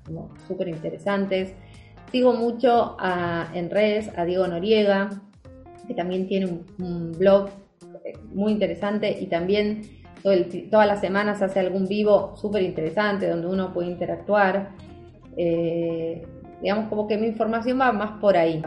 súper 0.48 0.68
interesantes. 0.68 1.54
Sigo 2.12 2.34
mucho 2.34 2.98
en 3.54 3.70
redes 3.70 4.12
a 4.18 4.26
Diego 4.26 4.46
Noriega, 4.48 5.10
que 5.88 5.94
también 5.94 6.28
tiene 6.28 6.60
un 6.78 7.14
blog 7.18 7.50
muy 8.34 8.52
interesante 8.54 9.18
y 9.20 9.28
también 9.28 9.82
todas 10.70 10.88
las 10.88 11.02
semanas 11.02 11.42
hace 11.42 11.60
algún 11.60 11.88
vivo 11.88 12.36
súper 12.36 12.62
interesante 12.62 13.28
donde 13.28 13.48
uno 13.48 13.74
puede 13.74 13.90
interactuar. 13.90 14.70
Eh, 15.38 16.26
digamos 16.62 16.90
como 16.90 17.08
que 17.08 17.18
mi 17.18 17.28
información 17.28 17.80
va 17.80 17.92
más 17.92 18.20
por 18.20 18.38
ahí. 18.38 18.62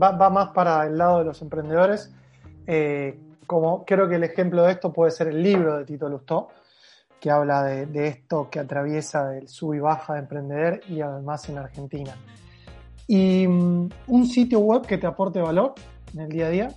Va, 0.00 0.30
más 0.30 0.50
para 0.50 0.86
el 0.86 0.96
lado 0.96 1.18
de 1.18 1.24
los 1.24 1.42
emprendedores. 1.42 2.14
Eh, 2.66 3.18
como 3.46 3.84
creo 3.84 4.08
que 4.08 4.14
el 4.14 4.24
ejemplo 4.24 4.62
de 4.62 4.72
esto 4.72 4.92
puede 4.92 5.10
ser 5.10 5.28
el 5.28 5.42
libro 5.42 5.78
de 5.78 5.84
Tito 5.84 6.08
Lustó, 6.08 6.48
que 7.20 7.30
habla 7.30 7.64
de, 7.64 8.06
esto 8.06 8.48
que 8.50 8.60
atraviesa 8.60 9.36
el 9.36 9.48
sub 9.48 9.74
y 9.74 9.80
baja 9.80 10.14
de 10.14 10.20
emprender 10.20 10.80
y 10.88 11.00
además 11.00 11.48
en 11.48 11.58
Argentina. 11.58 12.16
Y 13.08 13.46
mm, 13.46 13.88
un 14.06 14.26
sitio 14.26 14.60
web 14.60 14.86
que 14.86 14.98
te 14.98 15.06
aporte 15.06 15.40
valor 15.40 15.74
en 16.14 16.20
el 16.20 16.28
día 16.28 16.46
a 16.46 16.50
día. 16.50 16.68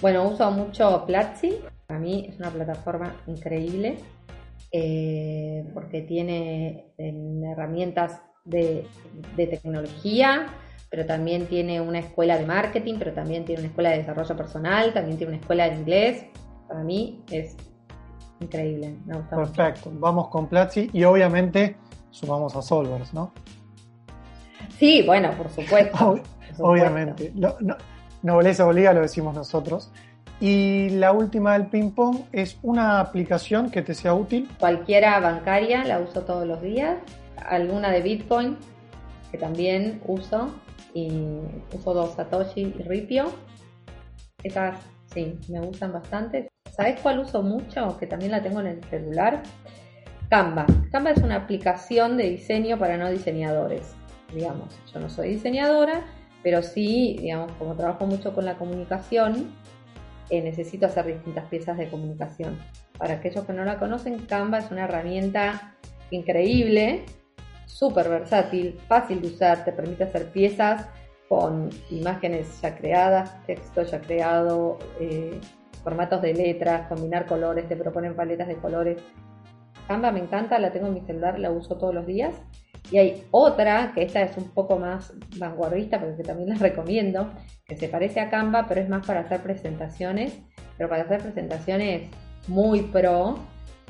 Bueno, 0.00 0.28
uso 0.28 0.50
mucho 0.50 1.04
Platzi. 1.06 1.60
Para 1.86 2.00
mí 2.00 2.26
es 2.28 2.38
una 2.38 2.50
plataforma 2.50 3.14
increíble 3.26 3.98
eh, 4.72 5.64
porque 5.72 6.02
tiene 6.02 6.92
em, 6.98 7.44
herramientas 7.44 8.22
de, 8.44 8.86
tecnología, 9.36 10.46
pero 10.90 11.06
también 11.06 11.46
tiene 11.46 11.80
una 11.80 12.00
escuela 12.00 12.36
de 12.36 12.44
marketing, 12.44 12.94
pero 12.98 13.12
también 13.12 13.44
tiene 13.44 13.60
una 13.60 13.68
escuela 13.68 13.90
de 13.90 13.98
desarrollo 13.98 14.36
personal, 14.36 14.92
también 14.92 15.16
tiene 15.16 15.34
una 15.34 15.40
escuela 15.40 15.70
de 15.70 15.76
inglés. 15.76 16.26
Para 16.66 16.82
mí 16.82 17.22
es 17.30 17.56
increíble. 18.40 18.96
Me 19.06 19.16
gusta 19.16 19.36
Perfecto. 19.36 19.92
Vamos 19.94 20.26
con 20.28 20.48
Platzi 20.48 20.90
y 20.92 21.04
obviamente 21.04 21.76
sumamos 22.10 22.56
a 22.56 22.62
Solvers, 22.62 23.14
¿no? 23.14 23.32
Sí, 24.78 25.02
bueno, 25.06 25.30
por 25.36 25.50
supuesto. 25.50 26.20
Obviamente. 26.58 27.32
Nobleza 28.24 28.66
obliga, 28.66 28.94
lo 28.94 29.02
decimos 29.02 29.34
nosotros. 29.34 29.92
Y 30.40 30.88
la 30.88 31.12
última 31.12 31.52
del 31.52 31.66
ping-pong 31.66 32.22
es 32.32 32.58
una 32.62 32.98
aplicación 32.98 33.70
que 33.70 33.82
te 33.82 33.92
sea 33.92 34.14
útil. 34.14 34.48
Cualquiera 34.58 35.20
bancaria, 35.20 35.84
la 35.84 36.00
uso 36.00 36.22
todos 36.22 36.46
los 36.46 36.62
días. 36.62 36.96
Alguna 37.36 37.90
de 37.90 38.00
Bitcoin. 38.00 38.56
que 39.30 39.36
también 39.36 40.00
uso. 40.06 40.54
Y 40.94 41.12
uso 41.72 41.92
dos 41.92 42.14
Satoshi 42.14 42.74
y 42.78 42.82
Ripio. 42.82 43.26
Esas 44.42 44.78
sí, 45.12 45.38
me 45.50 45.60
gustan 45.60 45.92
bastante. 45.92 46.48
¿Sabes 46.74 46.98
cuál 47.00 47.18
uso 47.18 47.42
mucho? 47.42 47.98
Que 47.98 48.06
también 48.06 48.30
la 48.30 48.42
tengo 48.42 48.60
en 48.60 48.68
el 48.68 48.84
celular. 48.84 49.42
Canva. 50.30 50.64
Canva 50.90 51.10
es 51.10 51.18
una 51.18 51.36
aplicación 51.36 52.16
de 52.16 52.30
diseño 52.30 52.78
para 52.78 52.96
no 52.96 53.10
diseñadores. 53.10 53.94
Digamos, 54.34 54.74
yo 54.92 54.98
no 54.98 55.10
soy 55.10 55.30
diseñadora, 55.30 56.04
pero 56.44 56.62
sí, 56.62 57.16
digamos, 57.20 57.50
como 57.52 57.74
trabajo 57.74 58.06
mucho 58.06 58.34
con 58.34 58.44
la 58.44 58.56
comunicación, 58.56 59.50
eh, 60.28 60.42
necesito 60.42 60.86
hacer 60.86 61.06
distintas 61.06 61.46
piezas 61.46 61.78
de 61.78 61.88
comunicación. 61.88 62.58
Para 62.98 63.14
aquellos 63.14 63.44
que 63.44 63.54
no 63.54 63.64
la 63.64 63.78
conocen, 63.78 64.26
Canva 64.26 64.58
es 64.58 64.70
una 64.70 64.84
herramienta 64.84 65.74
increíble, 66.10 67.06
súper 67.64 68.10
versátil, 68.10 68.78
fácil 68.86 69.22
de 69.22 69.28
usar, 69.28 69.64
te 69.64 69.72
permite 69.72 70.04
hacer 70.04 70.30
piezas 70.30 70.86
con 71.30 71.70
imágenes 71.90 72.60
ya 72.60 72.76
creadas, 72.76 73.42
texto 73.46 73.82
ya 73.82 74.00
creado, 74.02 74.78
eh, 75.00 75.40
formatos 75.82 76.20
de 76.20 76.34
letras, 76.34 76.88
combinar 76.88 77.24
colores, 77.26 77.66
te 77.68 77.76
proponen 77.76 78.14
paletas 78.14 78.48
de 78.48 78.56
colores. 78.56 78.98
Canva 79.88 80.12
me 80.12 80.20
encanta, 80.20 80.58
la 80.58 80.72
tengo 80.72 80.88
en 80.88 80.94
mi 80.94 81.00
celular, 81.00 81.38
la 81.38 81.50
uso 81.50 81.76
todos 81.78 81.94
los 81.94 82.06
días. 82.06 82.34
Y 82.94 82.98
hay 82.98 83.24
otra, 83.32 83.90
que 83.92 84.04
esta 84.04 84.22
es 84.22 84.36
un 84.36 84.50
poco 84.50 84.78
más 84.78 85.12
vanguardista, 85.36 85.98
pero 85.98 86.16
que 86.16 86.22
también 86.22 86.50
la 86.50 86.54
recomiendo, 86.54 87.28
que 87.66 87.74
se 87.74 87.88
parece 87.88 88.20
a 88.20 88.30
Canva, 88.30 88.66
pero 88.68 88.82
es 88.82 88.88
más 88.88 89.04
para 89.04 89.22
hacer 89.22 89.42
presentaciones, 89.42 90.38
pero 90.78 90.88
para 90.88 91.02
hacer 91.02 91.20
presentaciones 91.20 92.08
muy 92.46 92.82
pro, 92.82 93.40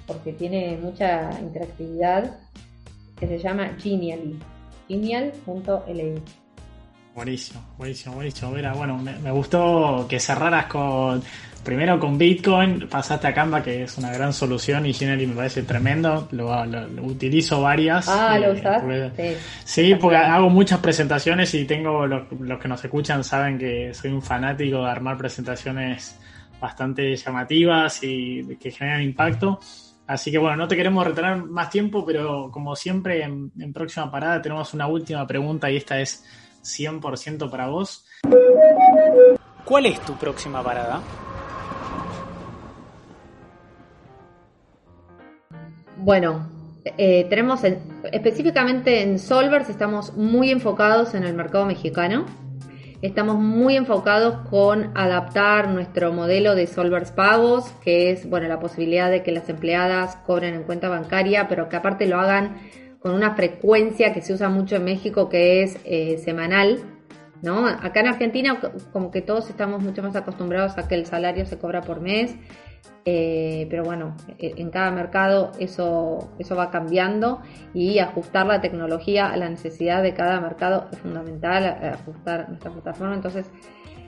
porque 0.06 0.32
tiene 0.32 0.78
mucha 0.80 1.38
interactividad, 1.38 2.38
que 3.20 3.26
se 3.26 3.38
llama 3.38 3.76
Genially, 3.78 4.38
genial.li. 4.88 6.22
Buenísimo, 7.14 7.60
buenísimo, 7.78 8.16
buenísimo. 8.16 8.50
Mira, 8.50 8.72
bueno, 8.72 8.98
me, 8.98 9.30
gustó 9.30 10.04
que 10.08 10.18
cerraras 10.18 10.66
con, 10.66 11.22
primero 11.62 12.00
con 12.00 12.18
Bitcoin, 12.18 12.88
pasaste 12.88 13.28
a 13.28 13.32
Canva, 13.34 13.62
que 13.62 13.84
es 13.84 13.96
una 13.98 14.12
gran 14.12 14.32
solución, 14.32 14.84
y 14.84 14.92
Genially 14.92 15.28
me 15.28 15.36
parece 15.36 15.62
tremendo. 15.62 16.26
Lo, 16.32 16.50
utilizo 17.02 17.62
varias. 17.62 18.08
Ah, 18.08 18.36
¿lo 18.38 18.52
eh, 18.52 18.58
usas? 18.58 18.82
sí. 19.64 19.94
porque 19.94 20.16
hago 20.16 20.50
muchas 20.50 20.80
presentaciones 20.80 21.54
y 21.54 21.64
tengo, 21.64 22.04
los, 22.04 22.24
los 22.32 22.58
que 22.58 22.66
nos 22.66 22.84
escuchan 22.84 23.22
saben 23.22 23.58
que 23.58 23.94
soy 23.94 24.10
un 24.10 24.22
fanático 24.22 24.78
de 24.82 24.90
armar 24.90 25.16
presentaciones 25.16 26.18
bastante 26.60 27.14
llamativas 27.14 28.02
y 28.02 28.56
que 28.56 28.70
generan 28.72 29.02
impacto. 29.02 29.60
Así 30.06 30.30
que 30.30 30.38
bueno, 30.38 30.56
no 30.56 30.68
te 30.68 30.76
queremos 30.76 31.06
retener 31.06 31.36
más 31.44 31.70
tiempo, 31.70 32.04
pero 32.04 32.50
como 32.50 32.76
siempre 32.76 33.22
en, 33.22 33.72
próxima 33.72 34.10
parada 34.10 34.42
tenemos 34.42 34.74
una 34.74 34.86
última 34.86 35.26
pregunta 35.26 35.70
y 35.70 35.76
esta 35.76 36.00
es 36.00 36.24
100% 36.64 37.50
para 37.50 37.68
vos. 37.68 38.06
¿Cuál 39.64 39.86
es 39.86 40.00
tu 40.00 40.14
próxima 40.14 40.62
parada? 40.62 41.00
Bueno, 45.96 46.50
eh, 46.84 47.26
tenemos 47.30 47.62
específicamente 48.12 49.00
en 49.00 49.18
Solvers 49.18 49.70
estamos 49.70 50.14
muy 50.14 50.50
enfocados 50.50 51.14
en 51.14 51.24
el 51.24 51.34
mercado 51.34 51.64
mexicano. 51.64 52.26
Estamos 53.00 53.36
muy 53.36 53.76
enfocados 53.76 54.48
con 54.48 54.96
adaptar 54.96 55.68
nuestro 55.68 56.12
modelo 56.12 56.54
de 56.54 56.66
Solvers 56.66 57.10
pagos, 57.10 57.70
que 57.82 58.10
es 58.10 58.28
bueno 58.28 58.48
la 58.48 58.60
posibilidad 58.60 59.10
de 59.10 59.22
que 59.22 59.32
las 59.32 59.48
empleadas 59.48 60.16
cobren 60.26 60.54
en 60.54 60.62
cuenta 60.62 60.88
bancaria, 60.88 61.46
pero 61.48 61.68
que 61.68 61.76
aparte 61.76 62.06
lo 62.06 62.18
hagan 62.18 62.56
con 63.04 63.14
una 63.14 63.34
frecuencia 63.34 64.14
que 64.14 64.22
se 64.22 64.32
usa 64.32 64.48
mucho 64.48 64.76
en 64.76 64.84
México, 64.84 65.28
que 65.28 65.62
es 65.62 65.78
eh, 65.84 66.16
semanal. 66.16 66.78
¿no? 67.42 67.68
Acá 67.68 68.00
en 68.00 68.06
Argentina 68.06 68.58
como 68.94 69.10
que 69.10 69.20
todos 69.20 69.50
estamos 69.50 69.82
mucho 69.82 70.02
más 70.02 70.16
acostumbrados 70.16 70.78
a 70.78 70.88
que 70.88 70.94
el 70.94 71.04
salario 71.04 71.44
se 71.44 71.58
cobra 71.58 71.82
por 71.82 72.00
mes 72.00 72.34
eh, 73.04 73.66
pero 73.68 73.84
bueno, 73.84 74.16
e, 74.38 74.54
en 74.56 74.70
cada 74.70 74.90
mercado 74.90 75.52
eso, 75.58 76.30
eso 76.38 76.56
va 76.56 76.70
cambiando 76.70 77.42
y 77.74 77.98
ajustar 77.98 78.46
la 78.46 78.62
tecnología 78.62 79.26
a 79.30 79.36
la 79.36 79.50
necesidad 79.50 80.02
de 80.02 80.14
cada 80.14 80.40
mercado 80.40 80.88
es 80.90 80.98
fundamental, 81.00 81.66
ajustar 81.66 82.48
nuestra 82.48 82.70
plataforma. 82.70 83.14
Entonces, 83.14 83.50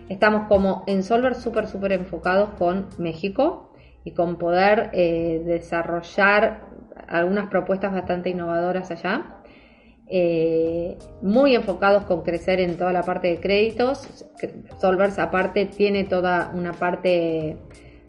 estamos 0.09 0.49
como 0.49 0.84
en 0.86 1.03
Solver 1.03 1.34
súper, 1.34 1.66
súper 1.66 1.92
enfocados 1.92 2.51
con 2.59 2.88
México 2.97 3.74
y 4.05 4.12
con 4.12 4.36
poder 4.36 4.88
eh, 4.94 5.42
desarrollar 5.44 6.76
algunas 7.09 7.49
propuestas 7.49 7.93
bastante 7.93 8.31
innovadoras 8.31 8.91
allá. 8.91 9.37
Eh, 10.09 10.97
muy 11.21 11.57
enfocados 11.57 12.05
con 12.05 12.23
crecer 12.23 12.61
en 12.61 12.77
toda 12.77 12.93
la 12.93 13.03
parte 13.03 13.29
de 13.29 13.41
créditos. 13.41 14.27
Solvers 14.81 15.19
aparte 15.19 15.67
tiene 15.67 16.05
toda 16.05 16.53
una 16.55 16.73
parte 16.73 17.57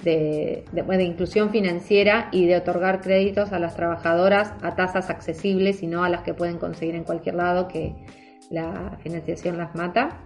de, 0.04 0.64
inclusión 1.04 1.50
financiera 1.50 2.30
y 2.32 2.45
de 2.45 2.58
otorgar 2.58 3.02
créditos 3.02 3.52
a 3.52 3.60
las 3.60 3.76
trabajadoras 3.76 4.54
a 4.62 4.76
tasas 4.76 5.10
accesibles 5.10 5.82
y 5.82 5.88
no 5.88 6.04
a 6.04 6.10
las 6.10 6.22
que 6.22 6.34
pueden 6.34 6.58
conseguir 6.58 6.95
en 6.95 7.04
cualquier 7.04 7.36
lado 7.36 7.68
que 7.68 7.95
la 8.50 8.98
financiación 9.02 9.58
las 9.58 9.76
mata. 9.76 10.22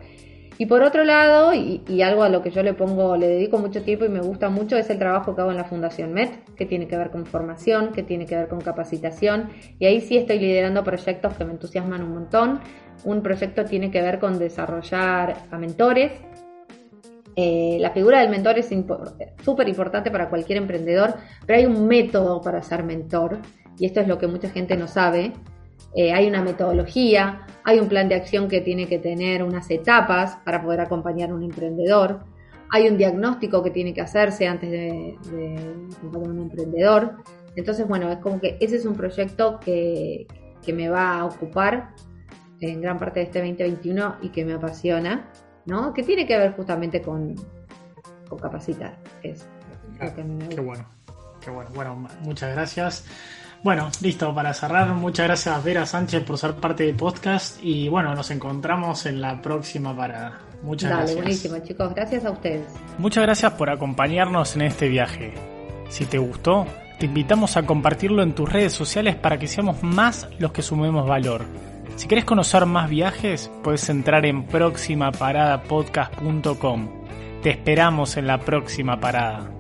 Y 0.62 0.68
por 0.68 0.84
otro 0.84 1.04
lado, 1.04 1.56
y, 1.56 2.04
algo 2.04 2.22
a 2.22 2.30
lo 2.30 2.44
que 2.44 2.52
yo 2.52 2.62
le 2.62 2.76
pongo, 2.76 3.18
le 3.18 3.28
dedico 3.28 3.58
mucho 3.58 3.82
tiempo 3.82 4.06
y 4.06 4.10
me 4.10 4.22
gusta 4.22 4.48
mucho, 4.50 4.78
es 4.78 4.92
el 4.92 5.00
trabajo 5.00 5.34
que 5.34 5.42
hago 5.42 5.50
en 5.50 5.58
la 5.58 5.64
Fundación 5.64 6.14
MET, 6.14 6.54
que 6.54 6.68
tiene 6.68 6.88
que 6.88 6.96
ver 6.96 7.10
con 7.10 7.26
formación, 7.26 7.92
que 7.92 8.04
tiene 8.04 8.28
que 8.28 8.36
ver 8.36 8.48
con 8.48 8.62
capacitación. 8.62 9.50
Y 9.80 9.88
ahí 9.88 10.02
sí 10.02 10.18
estoy 10.18 10.38
liderando 10.38 10.84
proyectos 10.84 11.34
que 11.36 11.46
me 11.46 11.54
entusiasman 11.54 12.04
un 12.04 12.14
montón. 12.14 12.60
Un 13.06 13.24
proyecto 13.24 13.66
tiene 13.66 13.90
que 13.90 14.04
ver 14.04 14.20
con 14.20 14.38
desarrollar 14.38 15.34
a 15.50 15.58
mentores, 15.58 16.12
eh, 17.36 17.78
la 17.80 17.90
figura 17.90 18.20
del 18.20 18.30
mentor 18.30 18.60
es 18.60 18.70
súper 19.44 19.68
importante 19.68 20.12
para 20.12 20.30
cualquier 20.30 20.60
emprendedor, 20.60 21.16
pero 21.48 21.58
hay 21.58 21.66
un 21.66 21.88
método 21.88 22.40
para 22.40 22.62
ser 22.62 22.84
mentor, 22.84 23.40
y 23.80 23.88
esto 23.88 24.00
es 24.00 24.08
lo 24.08 24.20
que 24.20 24.28
mucha 24.28 24.50
gente 24.50 24.78
no 24.78 24.88
sabe. 24.88 25.32
Eh, 25.96 26.14
hay 26.14 26.28
una 26.28 26.42
metodología, 26.42 27.46
hay 27.64 27.80
un 27.80 27.88
plan 27.88 28.08
de 28.10 28.16
acción 28.16 28.48
que 28.48 28.62
tiene 28.62 28.88
que 28.88 29.00
tener 29.00 29.44
unas 29.44 29.70
etapas 29.70 30.38
para 30.46 30.62
poder 30.62 30.82
acompañar 30.82 31.32
a 31.32 31.36
un 31.36 31.44
emprendedor, 31.44 32.24
hay 32.70 32.88
un 32.88 32.98
diagnóstico 32.98 33.62
que 33.62 33.72
tiene 33.72 33.94
que 33.94 34.02
hacerse 34.02 34.48
antes 34.48 34.72
de, 34.72 35.18
acompañar 35.98 36.30
a 36.30 36.32
un 36.32 36.40
emprendedor. 36.40 37.16
Entonces, 37.56 37.86
bueno, 37.86 38.10
es 38.10 38.20
como 38.20 38.40
que 38.40 38.58
ese 38.62 38.78
es 38.78 38.86
un 38.86 38.96
proyecto 38.96 39.60
que, 39.60 40.26
que 40.64 40.72
me 40.72 40.88
va 40.88 41.20
a 41.20 41.26
ocupar 41.26 41.90
en 42.62 42.80
gran 42.80 42.98
parte 42.98 43.20
de 43.20 43.26
este 43.26 43.40
2021 43.40 44.16
y 44.22 44.30
que 44.30 44.46
me 44.46 44.54
apasiona. 44.54 45.30
¿no? 45.66 45.94
Que 45.94 46.04
tiene 46.04 46.26
que 46.26 46.38
ver 46.38 46.54
justamente 46.56 47.02
con, 47.02 47.36
con 48.28 48.40
capacitar. 48.40 48.98
Es 49.24 49.48
Qué 50.50 50.62
bueno, 50.62 50.86
qué 51.42 51.52
bueno. 51.52 51.70
Bueno, 51.74 52.08
muchas 52.22 52.54
gracias. 52.54 53.06
Bueno, 53.64 53.90
listo, 54.02 54.34
para 54.34 54.56
cerrar, 54.56 54.88
muchas 54.96 55.28
gracias 55.28 55.64
Vera 55.64 55.86
Sánchez 55.86 56.24
por 56.24 56.40
ser 56.40 56.56
parte 56.56 56.84
del 56.86 56.96
podcast 56.96 57.64
y 57.64 57.90
bueno, 57.90 58.16
nos 58.16 58.32
encontramos 58.32 59.06
en 59.06 59.22
la 59.22 59.40
próxima 59.40 59.96
parada. 59.96 60.40
Muchas 60.64 60.90
Dale, 60.90 61.02
gracias. 61.02 61.22
buenísimo 61.22 61.60
chicos, 61.60 61.94
gracias 61.94 62.26
a 62.26 62.32
ustedes. 62.32 62.66
Muchas 62.98 63.22
gracias 63.24 63.52
por 63.54 63.70
acompañarnos 63.70 64.56
en 64.56 64.64
este 64.64 64.90
viaje. 64.90 65.36
Si 65.90 66.06
te 66.06 66.18
gustó, 66.18 66.66
te 66.98 67.06
invitamos 67.06 67.56
a 67.56 67.64
compartirlo 67.64 68.24
en 68.24 68.34
tus 68.34 68.52
redes 68.52 68.74
sociales 68.74 69.16
para 69.16 69.38
que 69.38 69.46
seamos 69.46 69.84
más 69.84 70.28
los 70.40 70.52
que 70.52 70.64
sumemos 70.64 71.08
valor. 71.08 71.46
Si 71.98 72.08
querés 72.08 72.26
conocer 72.26 72.66
más 72.66 72.90
viajes, 72.90 73.52
puedes 73.64 73.88
entrar 73.90 74.26
en 74.26 74.48
próximaparadapodcast.com. 74.48 76.90
Te 77.44 77.52
esperamos 77.52 78.18
en 78.18 78.26
la 78.26 78.40
próxima 78.40 79.00
parada. 79.00 79.52